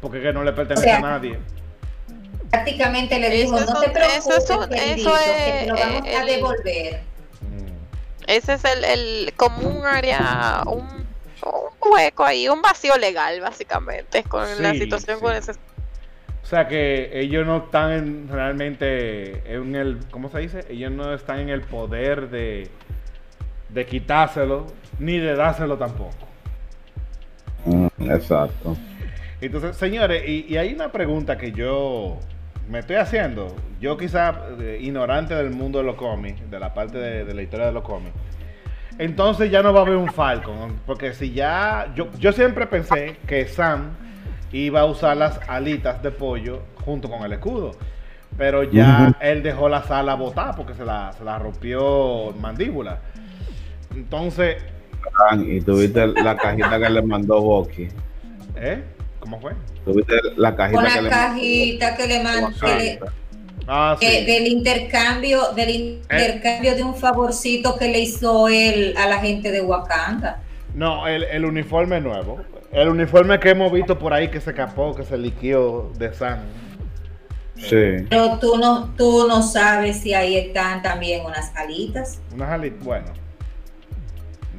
porque 0.02 0.22
que 0.22 0.34
no 0.34 0.44
le 0.44 0.52
pertenece 0.54 0.88
O 0.88 0.90
sea, 0.90 0.98
a 0.98 1.02
nadie. 1.02 1.38
Prácticamente 2.50 3.20
le 3.20 3.30
dijo, 3.30 3.56
Eso 3.58 3.66
es 3.66 3.74
no 3.74 3.80
te 3.82 3.90
preocupes, 3.90 4.18
eso 4.28 4.38
es 4.38 4.44
eso 4.50 4.60
que 4.62 4.76
te 4.76 5.68
lo 5.68 5.76
es, 5.76 5.82
vamos 5.86 6.08
eh, 6.08 6.16
a 6.16 6.22
el- 6.22 6.28
devolver. 6.28 7.00
Ese 8.28 8.54
es 8.54 8.66
el, 8.66 8.84
el 8.84 9.34
como 9.36 9.68
un 9.68 9.86
área, 9.86 10.62
un, 10.68 10.82
un 10.82 11.92
hueco 11.92 12.24
ahí, 12.26 12.48
un 12.50 12.62
vacío 12.62 12.98
legal, 12.98 13.40
básicamente, 13.42 14.24
con 14.24 14.46
la 14.62 14.74
situación 14.74 15.18
sí. 15.18 15.24
con 15.24 15.34
ese. 15.36 15.52
O 15.52 16.50
sea 16.50 16.68
que 16.68 17.10
ellos 17.20 17.46
no 17.46 17.58
están 17.58 17.92
en- 17.92 18.30
realmente 18.30 19.54
en 19.54 19.76
el, 19.76 20.00
¿cómo 20.12 20.30
se 20.30 20.40
dice? 20.40 20.66
Ellos 20.70 20.92
no 20.92 21.14
están 21.14 21.40
en 21.40 21.50
el 21.50 21.62
poder 21.62 22.30
de, 22.30 22.70
de 23.70 23.86
quitárselo, 23.86 24.68
ni 25.00 25.18
de 25.20 25.36
dárselo 25.36 25.78
tampoco. 25.78 26.14
Mm, 27.66 27.88
exacto. 28.12 28.78
Entonces, 29.42 29.76
señores, 29.78 30.24
y, 30.28 30.46
y 30.48 30.58
hay 30.58 30.74
una 30.74 30.92
pregunta 30.92 31.38
que 31.38 31.52
yo 31.52 32.18
me 32.70 32.80
estoy 32.80 32.98
haciendo. 32.98 33.56
Yo 33.80 33.98
quizá 33.98 34.34
eh, 34.60 34.80
ignorante 34.82 35.36
del 35.36 35.52
mundo 35.52 35.80
de 35.80 35.86
los 35.86 35.96
cómics, 35.96 36.50
de 36.50 36.60
la 36.60 36.74
parte 36.74 36.98
de, 36.98 37.26
de 37.26 37.34
la 37.34 37.42
historia 37.42 37.68
de 37.68 37.72
los 37.72 37.84
cómics. 37.84 38.16
Entonces 38.98 39.52
ya 39.52 39.62
no 39.62 39.74
va 39.74 39.82
a 39.82 39.84
haber 39.84 39.96
un 39.96 40.12
Falcon, 40.12 40.80
porque 40.86 41.14
si 41.14 41.32
ya, 41.32 41.92
yo, 41.96 42.08
yo 42.18 42.32
siempre 42.32 42.66
pensé 42.66 43.18
que 43.28 43.46
Sam 43.48 43.92
iba 44.52 44.82
a 44.82 44.86
usar 44.86 45.18
las 45.18 45.40
alitas 45.48 46.02
de 46.02 46.12
pollo 46.12 46.64
junto 46.84 47.10
con 47.10 47.24
el 47.24 47.34
escudo. 47.34 47.72
Pero 48.38 48.64
ya 48.64 49.16
él 49.20 49.42
dejó 49.44 49.70
la 49.70 49.84
sala 49.84 50.16
botada 50.16 50.54
porque 50.56 50.74
se 50.74 50.86
la, 50.86 51.12
se 51.14 51.24
la 51.24 51.40
rompió 51.40 52.34
mandíbula. 52.40 53.00
Entonces, 53.96 54.58
Ah, 55.30 55.36
Y 55.36 55.62
tuviste 55.62 56.06
la 56.08 56.36
cajita 56.36 56.80
que 56.80 56.90
le 56.90 57.02
mandó 57.02 57.42
Bucky. 57.42 57.88
¿eh? 58.56 58.84
¿Cómo 59.28 59.42
fue? 59.42 59.52
Tuviste 59.84 60.14
la 60.38 60.56
cajita 60.56 60.80
Una 60.80 60.94
que 60.94 61.02
le 61.02 61.10
cajita 61.10 61.98
que 61.98 62.08
le 62.08 62.24
mandó 62.24 62.50
mandó. 62.62 63.12
Ah, 63.68 63.98
sí. 64.00 64.26
del 64.26 64.48
intercambio, 64.48 65.52
del 65.54 65.70
intercambio 65.70 66.74
de 66.74 66.84
un 66.84 66.96
favorcito 66.96 67.76
que 67.78 67.90
le 67.90 68.00
hizo 68.00 68.48
él 68.48 68.96
a 68.98 69.10
la 69.10 69.18
gente 69.18 69.52
de 69.52 69.60
Wakanda. 69.60 70.42
No, 70.74 71.06
el, 71.06 71.26
el 71.26 71.44
uniforme 71.44 72.00
nuevo. 72.00 72.40
El 72.72 72.88
uniforme 72.88 73.38
que 73.42 73.50
hemos 73.50 73.70
visto 73.74 74.00
por 74.00 74.14
ahí 74.14 74.30
que 74.30 74.40
se 74.40 74.52
escapó, 74.52 74.96
que 74.96 75.04
se 75.04 75.18
liquió 75.18 75.92
de 75.98 76.14
Sam. 76.14 76.40
Sí. 77.58 78.06
Pero 78.10 78.40
tú 78.40 78.56
no, 78.58 78.94
tú 78.96 79.28
no 79.28 79.42
sabes 79.42 79.98
si 79.98 80.14
ahí 80.14 80.38
están 80.38 80.82
también 80.82 81.26
unas 81.26 81.54
alitas. 81.54 82.22
Unas 82.34 82.50
alitas, 82.50 82.82
bueno. 82.86 83.08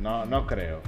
No, 0.03 0.27
no 0.27 0.47
creo. 0.47 0.83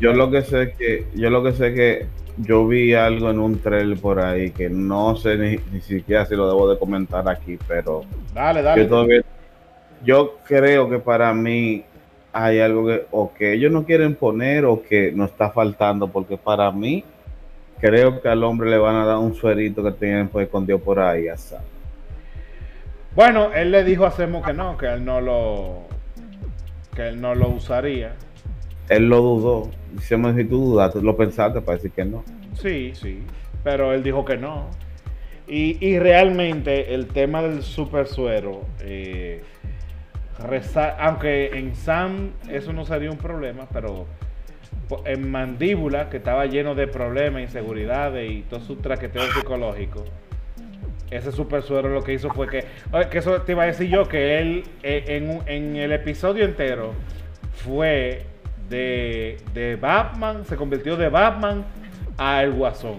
Yo 0.00 0.12
lo 0.12 0.28
que 0.28 0.42
sé 0.42 0.62
es 0.62 0.76
que, 0.76 1.06
yo 1.14 1.30
lo 1.30 1.44
que 1.44 1.52
sé 1.52 1.68
es 1.68 1.74
que 1.74 2.06
yo 2.42 2.66
vi 2.66 2.94
algo 2.94 3.30
en 3.30 3.38
un 3.38 3.60
trailer 3.60 3.98
por 3.98 4.20
ahí 4.20 4.50
que 4.50 4.68
no 4.68 5.16
sé 5.16 5.36
ni, 5.36 5.58
ni 5.72 5.80
siquiera 5.80 6.26
si 6.26 6.34
lo 6.34 6.46
debo 6.48 6.70
de 6.70 6.78
comentar 6.78 7.28
aquí, 7.28 7.58
pero 7.66 8.02
Dale, 8.34 8.62
dale. 8.62 8.82
yo 8.82 8.88
todavía, 8.88 9.22
yo 10.04 10.38
creo 10.44 10.88
que 10.88 10.98
para 10.98 11.32
mí 11.34 11.84
hay 12.32 12.60
algo 12.60 12.86
que 12.86 13.06
o 13.10 13.32
que 13.32 13.52
ellos 13.54 13.72
no 13.72 13.84
quieren 13.84 14.14
poner 14.14 14.64
o 14.64 14.82
que 14.82 15.12
nos 15.12 15.30
está 15.30 15.50
faltando, 15.50 16.08
porque 16.08 16.36
para 16.36 16.70
mí 16.70 17.04
creo 17.80 18.20
que 18.20 18.28
al 18.28 18.44
hombre 18.44 18.70
le 18.70 18.78
van 18.78 18.96
a 18.96 19.04
dar 19.04 19.18
un 19.18 19.34
suerito 19.34 19.82
que 19.82 19.92
tienen 19.92 20.28
pues 20.28 20.46
escondido 20.46 20.78
por 20.78 21.00
ahí, 21.00 21.26
sabes. 21.36 21.64
Bueno, 23.14 23.52
él 23.52 23.72
le 23.72 23.82
dijo 23.82 24.06
a 24.06 24.12
Semo 24.12 24.42
que 24.42 24.52
no, 24.52 24.76
que 24.76 24.86
él 24.86 25.04
no 25.04 25.20
lo 25.20 25.80
que 26.94 27.08
él 27.08 27.20
no 27.20 27.34
lo 27.34 27.48
usaría. 27.48 28.12
Él 28.90 29.08
lo 29.08 29.20
dudó. 29.20 29.70
Dicemos 29.92 30.34
si 30.36 30.44
tú 30.44 30.72
dudaste, 30.72 31.00
lo 31.00 31.16
pensaste 31.16 31.60
para 31.60 31.76
decir 31.76 31.92
que 31.92 32.04
no. 32.04 32.24
Sí, 32.54 32.92
sí. 32.94 33.22
Pero 33.62 33.94
él 33.94 34.02
dijo 34.02 34.24
que 34.24 34.36
no. 34.36 34.66
Y, 35.46 35.84
y 35.84 35.98
realmente 35.98 36.92
el 36.92 37.06
tema 37.06 37.40
del 37.40 37.62
super 37.62 38.06
suero, 38.06 38.62
eh, 38.80 39.42
aunque 40.98 41.56
en 41.56 41.74
Sam 41.74 42.32
eso 42.48 42.72
no 42.72 42.84
sería 42.84 43.10
un 43.10 43.16
problema, 43.16 43.66
pero 43.72 44.06
en 45.04 45.30
Mandíbula, 45.30 46.08
que 46.08 46.16
estaba 46.16 46.46
lleno 46.46 46.74
de 46.74 46.88
problemas, 46.88 47.42
inseguridades 47.42 48.30
y 48.30 48.42
todo 48.42 48.60
su 48.60 48.76
traqueteo 48.76 49.22
psicológico, 49.32 50.04
ese 51.10 51.30
super 51.32 51.62
suero 51.62 51.88
lo 51.88 52.02
que 52.02 52.12
hizo 52.14 52.30
fue 52.30 52.48
que, 52.48 52.64
que 53.10 53.18
eso 53.18 53.42
te 53.42 53.52
iba 53.52 53.64
a 53.64 53.66
decir 53.66 53.88
yo, 53.88 54.08
que 54.08 54.38
él 54.38 54.64
eh, 54.82 55.04
en, 55.08 55.40
en 55.46 55.76
el 55.76 55.92
episodio 55.92 56.44
entero 56.44 56.92
fue 57.52 58.29
de, 58.70 59.36
de 59.52 59.76
Batman, 59.76 60.46
se 60.46 60.56
convirtió 60.56 60.96
de 60.96 61.08
Batman 61.10 61.64
a 62.16 62.42
el 62.42 62.52
Guasón. 62.52 62.98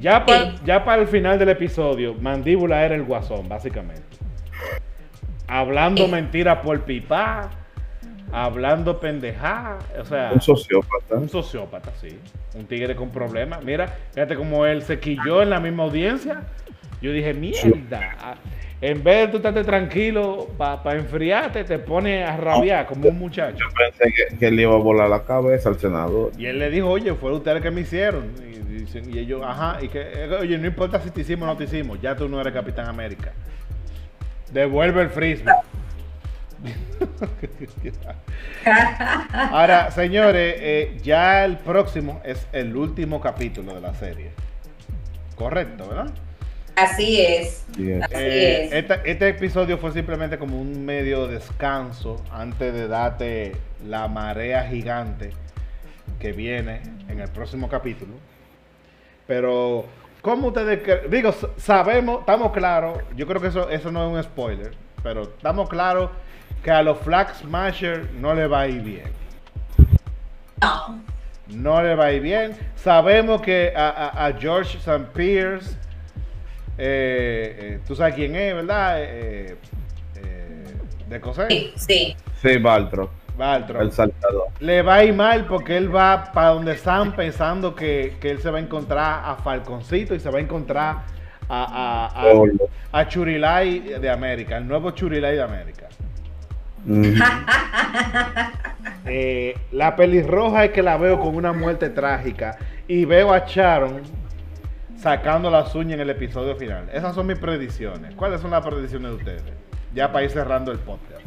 Ya 0.00 0.24
para, 0.26 0.54
ya 0.64 0.84
para 0.84 1.02
el 1.02 1.08
final 1.08 1.38
del 1.38 1.48
episodio, 1.48 2.14
Mandíbula 2.20 2.84
era 2.84 2.94
el 2.94 3.04
Guasón, 3.04 3.48
básicamente. 3.48 4.02
Hablando 5.46 6.04
Sí. 6.06 6.12
mentiras 6.12 6.58
por 6.58 6.80
pipa, 6.84 7.50
hablando 8.32 9.00
pendejá, 9.00 9.78
o 9.98 10.04
sea, 10.04 10.32
Un 10.34 10.40
sociópata. 10.42 11.14
un 11.14 11.28
sociópata, 11.28 11.90
sí. 12.00 12.18
Un 12.54 12.66
tigre 12.66 12.94
con 12.94 13.10
problemas. 13.10 13.64
Mira, 13.64 13.86
fíjate 14.12 14.34
cómo 14.36 14.66
él 14.66 14.82
se 14.82 14.98
quilló 15.00 15.42
en 15.42 15.50
la 15.50 15.60
misma 15.60 15.84
audiencia. 15.84 16.42
Yo 17.00 17.12
dije, 17.12 17.32
mierda. 17.32 18.16
ah, 18.20 18.34
En 18.80 19.02
vez 19.02 19.26
de 19.26 19.28
tú 19.32 19.36
estarte 19.38 19.64
tranquilo 19.64 20.46
para 20.56 20.94
enfriarte, 20.94 21.64
te 21.64 21.78
pone 21.80 22.22
a 22.22 22.36
rabiar 22.36 22.86
como 22.86 23.08
un 23.08 23.18
muchacho. 23.18 23.58
Yo 23.58 23.66
pensé 23.76 24.12
que, 24.14 24.36
que 24.36 24.50
le 24.52 24.62
iba 24.62 24.74
a 24.74 24.78
volar 24.78 25.08
la 25.10 25.24
cabeza 25.24 25.68
al 25.68 25.80
senador. 25.80 26.30
Y 26.38 26.46
él 26.46 26.60
le 26.60 26.70
dijo, 26.70 26.88
oye, 26.88 27.12
fue 27.14 27.32
ustedes 27.32 27.60
que 27.60 27.72
me 27.72 27.80
hicieron. 27.80 28.32
Y, 28.40 28.58
dicen- 28.84 29.12
y 29.12 29.18
ellos, 29.18 29.42
ajá, 29.44 29.78
y 29.82 29.88
que, 29.88 30.28
oye, 30.40 30.56
no 30.58 30.66
importa 30.68 31.00
si 31.00 31.10
te 31.10 31.22
hicimos 31.22 31.48
o 31.48 31.52
no 31.52 31.56
te 31.56 31.64
hicimos, 31.64 32.00
ya 32.00 32.14
tú 32.14 32.28
no 32.28 32.40
eres 32.40 32.52
Capitán 32.52 32.86
América. 32.86 33.32
Devuelve 34.52 35.02
el 35.02 35.10
frisbee. 35.10 35.52
Ahora, 39.52 39.90
señores, 39.90 40.54
eh, 40.58 40.98
ya 41.02 41.44
el 41.44 41.56
próximo 41.58 42.20
es 42.24 42.46
el 42.52 42.76
último 42.76 43.20
capítulo 43.20 43.74
de 43.74 43.80
la 43.80 43.94
serie. 43.94 44.30
Correcto, 45.36 45.88
¿verdad? 45.88 46.10
Así 46.82 47.20
es. 47.20 47.64
Así 47.70 47.84
Eh, 48.14 48.64
es. 48.66 48.72
esta- 48.72 48.94
este 49.04 49.28
episodio 49.28 49.78
fue 49.78 49.92
simplemente 49.92 50.38
como 50.38 50.60
un 50.60 50.84
medio 50.84 51.26
descanso 51.26 52.22
antes 52.30 52.72
de 52.72 52.88
darte 52.88 53.56
la 53.86 54.08
marea 54.08 54.64
gigante 54.64 55.30
que 56.20 56.32
viene 56.32 56.80
en 57.08 57.20
el 57.20 57.28
próximo 57.30 57.68
capítulo. 57.68 58.12
Pero, 59.26 59.86
¿cómo 60.22 60.48
ustedes 60.48 61.10
Digo, 61.10 61.32
sabemos, 61.56 62.20
estamos 62.20 62.52
claros, 62.52 62.98
yo 63.16 63.26
creo 63.26 63.40
que 63.40 63.48
eso, 63.48 63.68
eso 63.70 63.90
no 63.92 64.06
es 64.06 64.16
un 64.16 64.22
spoiler, 64.32 64.72
pero 65.02 65.22
estamos 65.22 65.68
claros 65.68 66.10
que 66.62 66.70
a 66.70 66.82
los 66.82 66.98
Flag 66.98 67.34
Smasher 67.36 68.10
no 68.14 68.34
le 68.34 68.46
va 68.46 68.62
a 68.62 68.68
ir 68.68 68.82
bien. 68.82 69.12
No. 70.60 71.02
No 71.48 71.82
le 71.82 71.94
va 71.94 72.06
a 72.06 72.12
ir 72.12 72.22
bien. 72.22 72.56
Sabemos 72.76 73.40
que 73.42 73.72
a, 73.74 73.88
a- 73.88 74.26
a 74.26 74.32
George 74.32 74.76
St. 74.78 75.06
Pierce, 75.14 75.76
eh, 76.78 77.56
eh, 77.58 77.78
tú 77.86 77.94
sabes 77.96 78.14
quién 78.14 78.34
es, 78.36 78.54
¿verdad? 78.54 78.96
Eh, 79.02 79.56
eh, 80.16 80.64
de 81.08 81.20
Cosé, 81.20 81.46
Sí, 81.50 81.72
sí. 81.76 82.16
Sí, 82.40 82.56
Baltro, 82.58 83.10
Baltro. 83.36 83.82
el 83.82 83.90
saltador. 83.92 84.44
Le 84.60 84.82
va 84.82 84.94
a 84.96 85.04
ir 85.04 85.12
mal 85.14 85.44
porque 85.46 85.76
él 85.76 85.94
va 85.94 86.30
para 86.32 86.48
donde 86.50 86.72
están 86.72 87.12
pensando 87.16 87.74
que, 87.74 88.16
que 88.20 88.30
él 88.30 88.40
se 88.40 88.50
va 88.50 88.58
a 88.58 88.60
encontrar 88.60 89.22
a 89.24 89.34
Falconcito 89.36 90.14
y 90.14 90.20
se 90.20 90.30
va 90.30 90.38
a 90.38 90.42
encontrar 90.42 90.96
a, 91.48 92.10
a, 92.92 93.00
a- 93.00 93.08
Churilay 93.08 93.80
de 94.00 94.10
América, 94.10 94.56
el 94.58 94.68
nuevo 94.68 94.90
Churilay 94.92 95.34
de 95.36 95.42
América. 95.42 95.88
Ujú. 96.86 97.02
Eh, 99.10 99.56
la 99.72 99.96
pelirroja 99.96 100.66
es 100.66 100.70
que 100.72 100.82
la 100.82 100.96
veo 100.98 101.18
con 101.18 101.34
una 101.34 101.52
muerte 101.52 101.88
trágica 101.88 102.58
y 102.86 103.04
veo 103.06 103.32
a 103.32 103.38
Sharon 103.46 104.02
sacando 105.00 105.50
las 105.50 105.74
uñas 105.74 105.94
en 105.94 106.00
el 106.00 106.10
episodio 106.10 106.56
final. 106.56 106.88
Esas 106.92 107.14
son 107.14 107.26
mis 107.26 107.38
predicciones. 107.38 108.14
¿Cuáles 108.14 108.40
son 108.40 108.50
las 108.50 108.64
predicciones 108.66 109.10
de 109.10 109.16
ustedes? 109.16 109.42
Ya 109.94 110.10
para 110.12 110.24
ir 110.24 110.30
cerrando 110.30 110.72
el 110.72 110.78
podcast. 110.78 111.22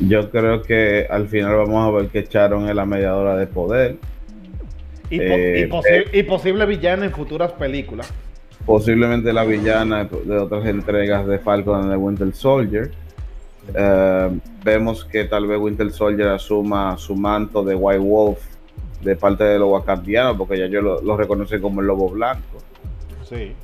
Yo 0.00 0.30
creo 0.30 0.62
que 0.62 1.06
al 1.10 1.28
final 1.28 1.56
vamos 1.56 1.88
a 1.88 1.96
ver 1.96 2.08
que 2.08 2.22
Sharon 2.22 2.68
es 2.68 2.74
la 2.74 2.86
mediadora 2.86 3.36
de 3.36 3.46
poder. 3.48 3.96
Y, 5.10 5.18
po- 5.18 5.24
Eh, 5.24 5.60
y 5.66 5.70
posi- 5.70 6.06
y 6.12 6.22
posible 6.22 6.66
villana 6.66 7.04
en 7.06 7.12
futuras 7.12 7.52
películas. 7.52 8.12
posiblemente 8.66 9.32
la 9.32 9.44
villana 9.44 10.04
de 10.04 10.36
otras 10.38 10.66
entregas 10.66 11.26
de 11.26 11.38
Falcon 11.38 11.80
and 11.80 11.90
the 11.90 11.96
Winter 11.96 12.32
Soldier. 12.34 12.90
Eh, 13.74 14.38
vemos 14.62 15.04
que 15.06 15.24
tal 15.24 15.46
vez 15.46 15.58
Winter 15.58 15.90
Soldier 15.90 16.28
asuma 16.28 16.96
su 16.98 17.16
manto 17.16 17.64
de 17.64 17.74
White 17.74 17.98
Wolf 18.04 18.38
de 19.00 19.16
parte 19.16 19.44
de 19.44 19.58
los 19.58 19.70
wakandianos, 19.70 20.36
porque 20.36 20.58
ya 20.58 20.66
yo 20.66 20.82
lo, 20.82 21.00
lo 21.00 21.16
reconocí 21.16 21.58
como 21.60 21.80
el 21.80 21.86
lobo 21.86 22.10
blanco, 22.10 22.58
Sí. 23.28 23.54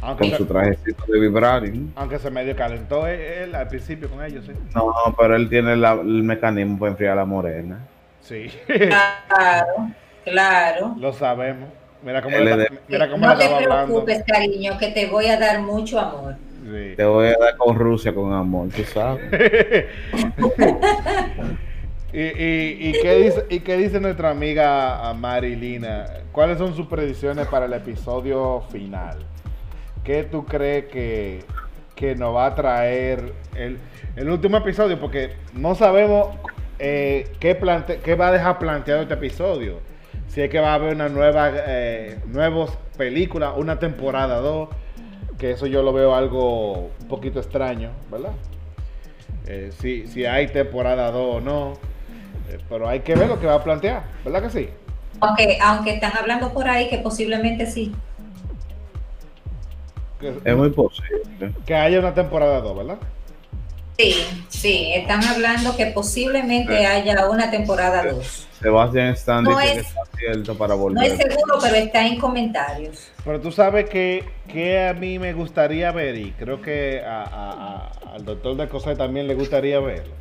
Aunque 0.00 0.22
con 0.24 0.30
se, 0.30 0.36
su 0.36 0.46
trajecito 0.46 1.04
de 1.12 1.18
vibranium. 1.20 1.90
aunque 1.96 2.18
se 2.20 2.30
medio 2.30 2.54
calentó 2.54 3.06
él, 3.08 3.20
él 3.20 3.54
al 3.54 3.66
principio 3.68 4.08
con 4.08 4.24
ellos, 4.24 4.44
sí. 4.46 4.52
No, 4.74 4.92
pero 5.18 5.34
él 5.34 5.48
tiene 5.48 5.76
la- 5.76 5.92
el 5.94 6.22
mecanismo 6.22 6.78
para 6.78 6.92
enfriar 6.92 7.12
a 7.14 7.16
la 7.16 7.24
morena. 7.24 7.80
Sí. 8.20 8.48
Claro, 8.66 9.90
claro. 10.24 10.94
Lo 10.98 11.12
sabemos. 11.12 11.68
Mira 12.02 12.22
cómo, 12.22 12.36
le, 12.38 12.50
está- 12.62 12.74
mira 12.86 13.10
cómo 13.10 13.26
no 13.26 13.36
te 13.36 13.42
estaba 13.44 13.60
hablando. 13.62 13.86
preocupes, 14.04 14.22
cariño, 14.24 14.78
que 14.78 14.88
te 14.92 15.06
voy 15.06 15.26
a 15.26 15.36
dar 15.38 15.60
mucho 15.62 15.98
amor. 15.98 16.36
Sí. 16.64 16.94
Te 16.96 17.04
voy 17.04 17.26
a 17.28 17.36
dar 17.38 17.56
con 17.56 17.76
Rusia 17.76 18.14
con 18.14 18.32
amor, 18.32 18.68
tú 18.68 18.84
sabes. 18.84 19.22
y, 22.12 22.88
y, 22.88 22.92
qué 23.02 23.16
dice, 23.16 23.46
¿Y 23.50 23.60
qué 23.60 23.76
dice 23.76 24.00
nuestra 24.00 24.30
amiga 24.30 25.12
Marilina? 25.14 26.06
¿Cuáles 26.32 26.58
son 26.58 26.74
sus 26.74 26.86
predicciones 26.86 27.46
para 27.48 27.66
el 27.66 27.72
episodio 27.74 28.62
final? 28.70 29.18
¿Qué 30.04 30.24
tú 30.24 30.46
crees 30.46 30.86
que, 30.86 31.44
que 31.94 32.14
nos 32.14 32.34
va 32.34 32.46
a 32.46 32.54
traer 32.54 33.34
el, 33.54 33.78
el 34.16 34.30
último 34.30 34.56
episodio? 34.56 34.98
Porque 34.98 35.32
no 35.52 35.74
sabemos 35.74 36.28
eh, 36.78 37.30
qué, 37.40 37.54
plante, 37.54 38.00
qué 38.02 38.14
va 38.14 38.28
a 38.28 38.32
dejar 38.32 38.58
planteado 38.58 39.02
este 39.02 39.14
episodio. 39.14 39.80
Si 40.28 40.40
es 40.40 40.50
que 40.50 40.60
va 40.60 40.72
a 40.72 40.74
haber 40.74 40.94
una 40.94 41.08
nueva, 41.08 41.50
eh, 41.54 42.20
nuevas 42.26 42.70
películas, 42.96 43.52
una 43.56 43.78
temporada 43.78 44.36
2, 44.36 44.68
que 45.38 45.52
eso 45.52 45.66
yo 45.66 45.82
lo 45.82 45.92
veo 45.92 46.14
algo 46.14 46.90
un 47.00 47.08
poquito 47.08 47.38
extraño, 47.38 47.90
¿verdad? 48.10 48.32
Eh, 49.46 49.70
si, 49.78 50.06
si 50.06 50.24
hay 50.26 50.48
temporada 50.48 51.10
2 51.10 51.36
o 51.36 51.40
no. 51.40 51.72
Eh, 52.48 52.58
pero 52.68 52.88
hay 52.88 53.00
que 53.00 53.14
ver 53.14 53.28
lo 53.28 53.38
que 53.40 53.46
va 53.46 53.54
a 53.54 53.64
plantear, 53.64 54.04
¿verdad 54.24 54.42
que 54.42 54.50
sí? 54.50 54.68
Aunque, 55.20 55.58
aunque 55.60 55.94
están 55.94 56.16
hablando 56.16 56.52
por 56.52 56.68
ahí 56.68 56.88
que 56.88 56.98
posiblemente 56.98 57.66
sí. 57.66 57.92
Que, 60.20 60.34
Es 60.44 60.56
muy 60.56 60.70
posible. 60.70 61.52
que 61.66 61.74
haya 61.74 61.98
una 62.00 62.14
temporada 62.14 62.60
2, 62.60 62.76
¿verdad? 62.76 62.98
Sí, 63.96 64.14
sí, 64.48 64.92
están 64.94 65.24
hablando 65.24 65.76
que 65.76 65.86
posiblemente 65.86 66.86
haya 66.86 67.28
una 67.28 67.50
temporada 67.50 68.04
2. 68.12 68.46
Sebastian 68.60 69.08
Stan 69.14 69.42
No 69.44 69.58
dice 69.58 69.72
que 69.74 69.80
es- 69.80 69.86
está 69.88 70.00
cierto 70.16 70.58
para 70.58 70.74
No 70.74 70.80
volver. 70.80 71.04
es 71.12 71.16
seguro, 71.18 71.58
pero 71.60 71.74
está 71.76 72.06
en 72.06 72.18
comentarios. 72.18 73.10
Pero 73.24 73.40
tú 73.40 73.50
sabes 73.52 73.88
que, 73.90 74.24
que 74.48 74.86
a 74.88 74.94
mí 74.94 75.18
me 75.18 75.32
gustaría 75.32 75.90
ver, 75.92 76.16
y 76.16 76.32
creo 76.32 76.60
que 76.60 77.02
a- 77.04 77.22
a- 77.22 77.90
a- 78.10 78.14
al 78.14 78.24
doctor 78.24 78.56
de 78.56 78.68
Cosé 78.68 78.94
también 78.96 79.26
le 79.28 79.34
gustaría 79.34 79.78
verlo. 79.80 80.14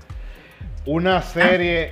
Una 0.85 1.21
serie 1.21 1.91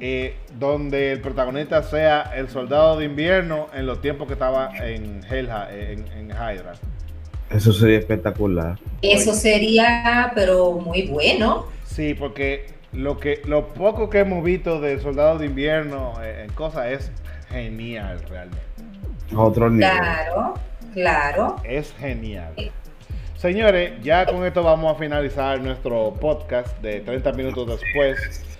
eh, 0.00 0.36
donde 0.58 1.12
el 1.12 1.20
protagonista 1.20 1.82
sea 1.82 2.32
el 2.34 2.48
soldado 2.48 2.98
de 2.98 3.04
invierno 3.04 3.68
en 3.74 3.86
los 3.86 4.00
tiempos 4.00 4.26
que 4.26 4.32
estaba 4.34 4.70
en 4.78 5.22
Hellha, 5.24 5.68
en, 5.72 6.06
en 6.12 6.30
Hydra. 6.30 6.74
Eso 7.50 7.72
sería 7.72 7.98
espectacular. 7.98 8.78
Eso 9.02 9.32
sería, 9.34 10.32
pero 10.34 10.72
muy 10.72 11.06
bueno. 11.06 11.66
Sí, 11.84 12.14
porque 12.14 12.66
lo 12.92 13.18
que 13.18 13.42
lo 13.44 13.68
poco 13.68 14.08
que 14.10 14.20
hemos 14.20 14.42
visto 14.42 14.80
del 14.80 15.00
soldado 15.00 15.38
de 15.38 15.46
invierno 15.46 16.14
eh, 16.22 16.44
en 16.44 16.52
cosas 16.52 16.86
es 16.86 17.12
genial 17.48 18.20
realmente. 18.28 18.62
Otro 19.36 19.70
nivel. 19.70 19.90
Claro, 19.90 20.54
claro. 20.92 21.56
Es 21.64 21.92
genial. 21.94 22.54
Señores, 23.36 23.92
ya 24.02 24.26
con 24.26 24.44
esto 24.44 24.62
vamos 24.62 24.94
a 24.94 24.98
finalizar 24.98 25.60
nuestro 25.60 26.14
podcast 26.14 26.80
de 26.80 27.00
30 27.00 27.32
minutos 27.32 27.80
después. 27.80 28.53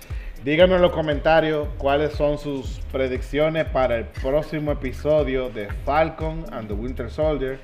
Díganme 0.45 0.75
en 0.75 0.83
los 0.83 0.91
comentarios 0.91 1.67
cuáles 1.79 2.13
son 2.13 2.37
sus 2.37 2.79
predicciones 2.91 3.65
para 3.65 3.97
el 3.97 4.05
próximo 4.05 4.71
episodio 4.73 5.49
de 5.49 5.67
Falcon 5.83 6.45
and 6.51 6.67
the 6.67 6.73
Winter 6.75 7.09
Soldier. 7.09 7.57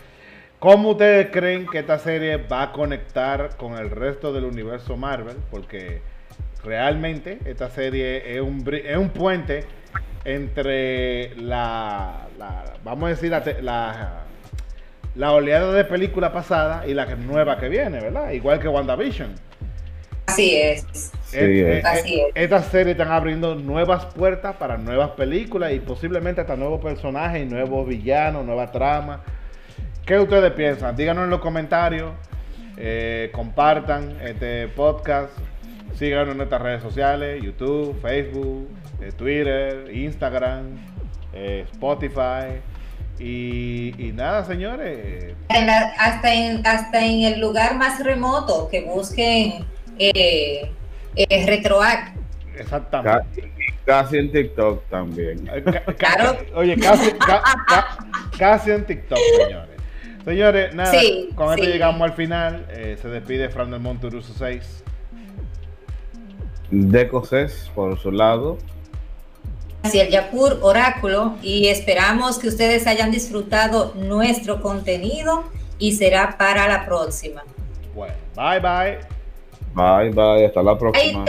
¿Cómo 0.58 0.90
ustedes 0.90 1.28
creen 1.32 1.68
que 1.68 1.78
esta 1.78 2.00
serie 2.00 2.38
va 2.38 2.64
a 2.64 2.72
conectar 2.72 3.56
con 3.56 3.74
el 3.74 3.92
resto 3.92 4.34
del 4.34 4.46
universo 4.46 4.98
Marvel? 4.98 5.38
Porque 5.52 6.02
realmente 6.64 7.38
esta 7.46 7.70
serie 7.70 8.34
es 8.36 8.42
un, 8.42 8.68
es 8.74 8.98
un 8.98 9.10
puente 9.10 9.64
entre 10.26 11.36
la, 11.36 12.30
vamos 12.84 13.06
a 13.06 13.10
decir, 13.10 13.30
la, 13.30 13.44
la, 13.62 14.24
la 15.14 15.32
oleada 15.34 15.72
de 15.72 15.86
película 15.86 16.34
pasada 16.34 16.88
y 16.88 16.96
la 16.96 17.06
nueva 17.16 17.60
que 17.60 17.70
viene, 17.70 18.00
¿verdad? 18.00 18.32
Igual 18.32 18.60
que 18.60 18.68
WandaVision. 18.68 19.51
Así 20.32 20.56
es. 20.56 20.86
Sí, 21.26 21.38
Eh, 21.38 21.78
es. 21.80 21.84
eh, 21.86 21.88
Así 21.88 22.20
es. 22.22 22.28
Estas 22.36 22.66
series 22.68 22.98
están 22.98 23.12
abriendo 23.12 23.56
nuevas 23.56 24.06
puertas 24.08 24.56
para 24.58 24.78
nuevas 24.78 25.12
películas 25.12 25.72
y 25.74 25.80
posiblemente 25.80 26.42
hasta 26.42 26.56
nuevos 26.56 26.82
personajes, 26.82 27.50
nuevos 27.50 27.88
villanos, 27.88 28.46
nueva 28.46 28.72
trama. 28.72 29.22
¿Qué 30.06 30.18
ustedes 30.20 30.52
piensan? 30.54 30.96
Díganos 30.96 31.24
en 31.26 31.30
los 31.30 31.40
comentarios. 31.40 32.12
eh, 32.84 33.30
compartan 33.34 34.18
este 34.24 34.68
podcast. 34.70 35.30
Síganos 35.96 36.30
en 36.32 36.38
nuestras 36.38 36.62
redes 36.62 36.82
sociales: 36.82 37.44
YouTube, 37.44 37.96
Facebook, 38.02 38.68
eh, 39.02 39.12
Twitter, 39.16 39.88
Instagram, 39.94 40.64
eh, 41.34 41.66
Spotify. 41.72 42.60
Y, 43.20 43.94
y 44.04 44.12
nada, 44.14 44.44
señores. 44.46 45.36
En 45.50 45.68
la- 45.68 45.94
hasta, 46.00 46.34
en, 46.34 46.66
hasta 46.66 47.06
en 47.06 47.22
el 47.22 47.40
lugar 47.40 47.76
más 47.76 48.04
remoto 48.04 48.68
que 48.70 48.82
busquen 48.82 49.64
eh, 50.00 50.72
eh, 51.16 51.46
RetroAct. 51.46 52.18
Exactamente. 52.58 53.42
Casi, 53.42 53.52
casi 53.86 54.18
en 54.18 54.32
TikTok 54.32 54.84
también. 54.90 55.50
Eh, 55.54 55.64
Claro. 55.98 56.38
Oye, 56.56 56.76
casi, 56.78 57.12
ca- 57.14 57.42
ca- 57.68 57.98
casi 58.38 58.72
en 58.72 58.86
TikTok, 58.86 59.18
señores. 59.44 59.70
Señores, 60.26 60.76
nada, 60.76 60.92
Sí, 60.92 61.30
con 61.36 61.50
esto 61.54 61.64
sí. 61.66 61.72
llegamos 61.72 62.02
al 62.02 62.14
final. 62.14 62.66
Eh, 62.70 62.98
se 63.02 63.08
despide 63.08 63.50
Fran 63.50 63.72
del 63.72 63.80
Monturuso 63.80 64.34
6. 64.38 64.84
De 66.70 67.08
Cosés, 67.10 67.70
por 67.76 67.98
su 68.00 68.12
lado. 68.12 68.58
hacia 69.84 70.04
el 70.04 70.10
Yapur 70.12 70.60
Oráculo 70.62 71.38
y 71.42 71.68
esperamos 71.68 72.38
que 72.38 72.48
ustedes 72.50 72.86
hayan 72.86 73.10
disfrutado 73.10 73.94
nuestro 73.96 74.62
contenido 74.62 75.44
y 75.80 75.94
será 75.94 76.38
para 76.38 76.68
la 76.68 76.86
próxima. 76.86 77.42
Bueno, 77.96 78.14
bye 78.36 78.60
bye. 78.60 79.00
Bye, 79.74 80.12
bye. 80.12 80.46
Hasta 80.46 80.62
la 80.64 80.78
próxima. 80.78 81.26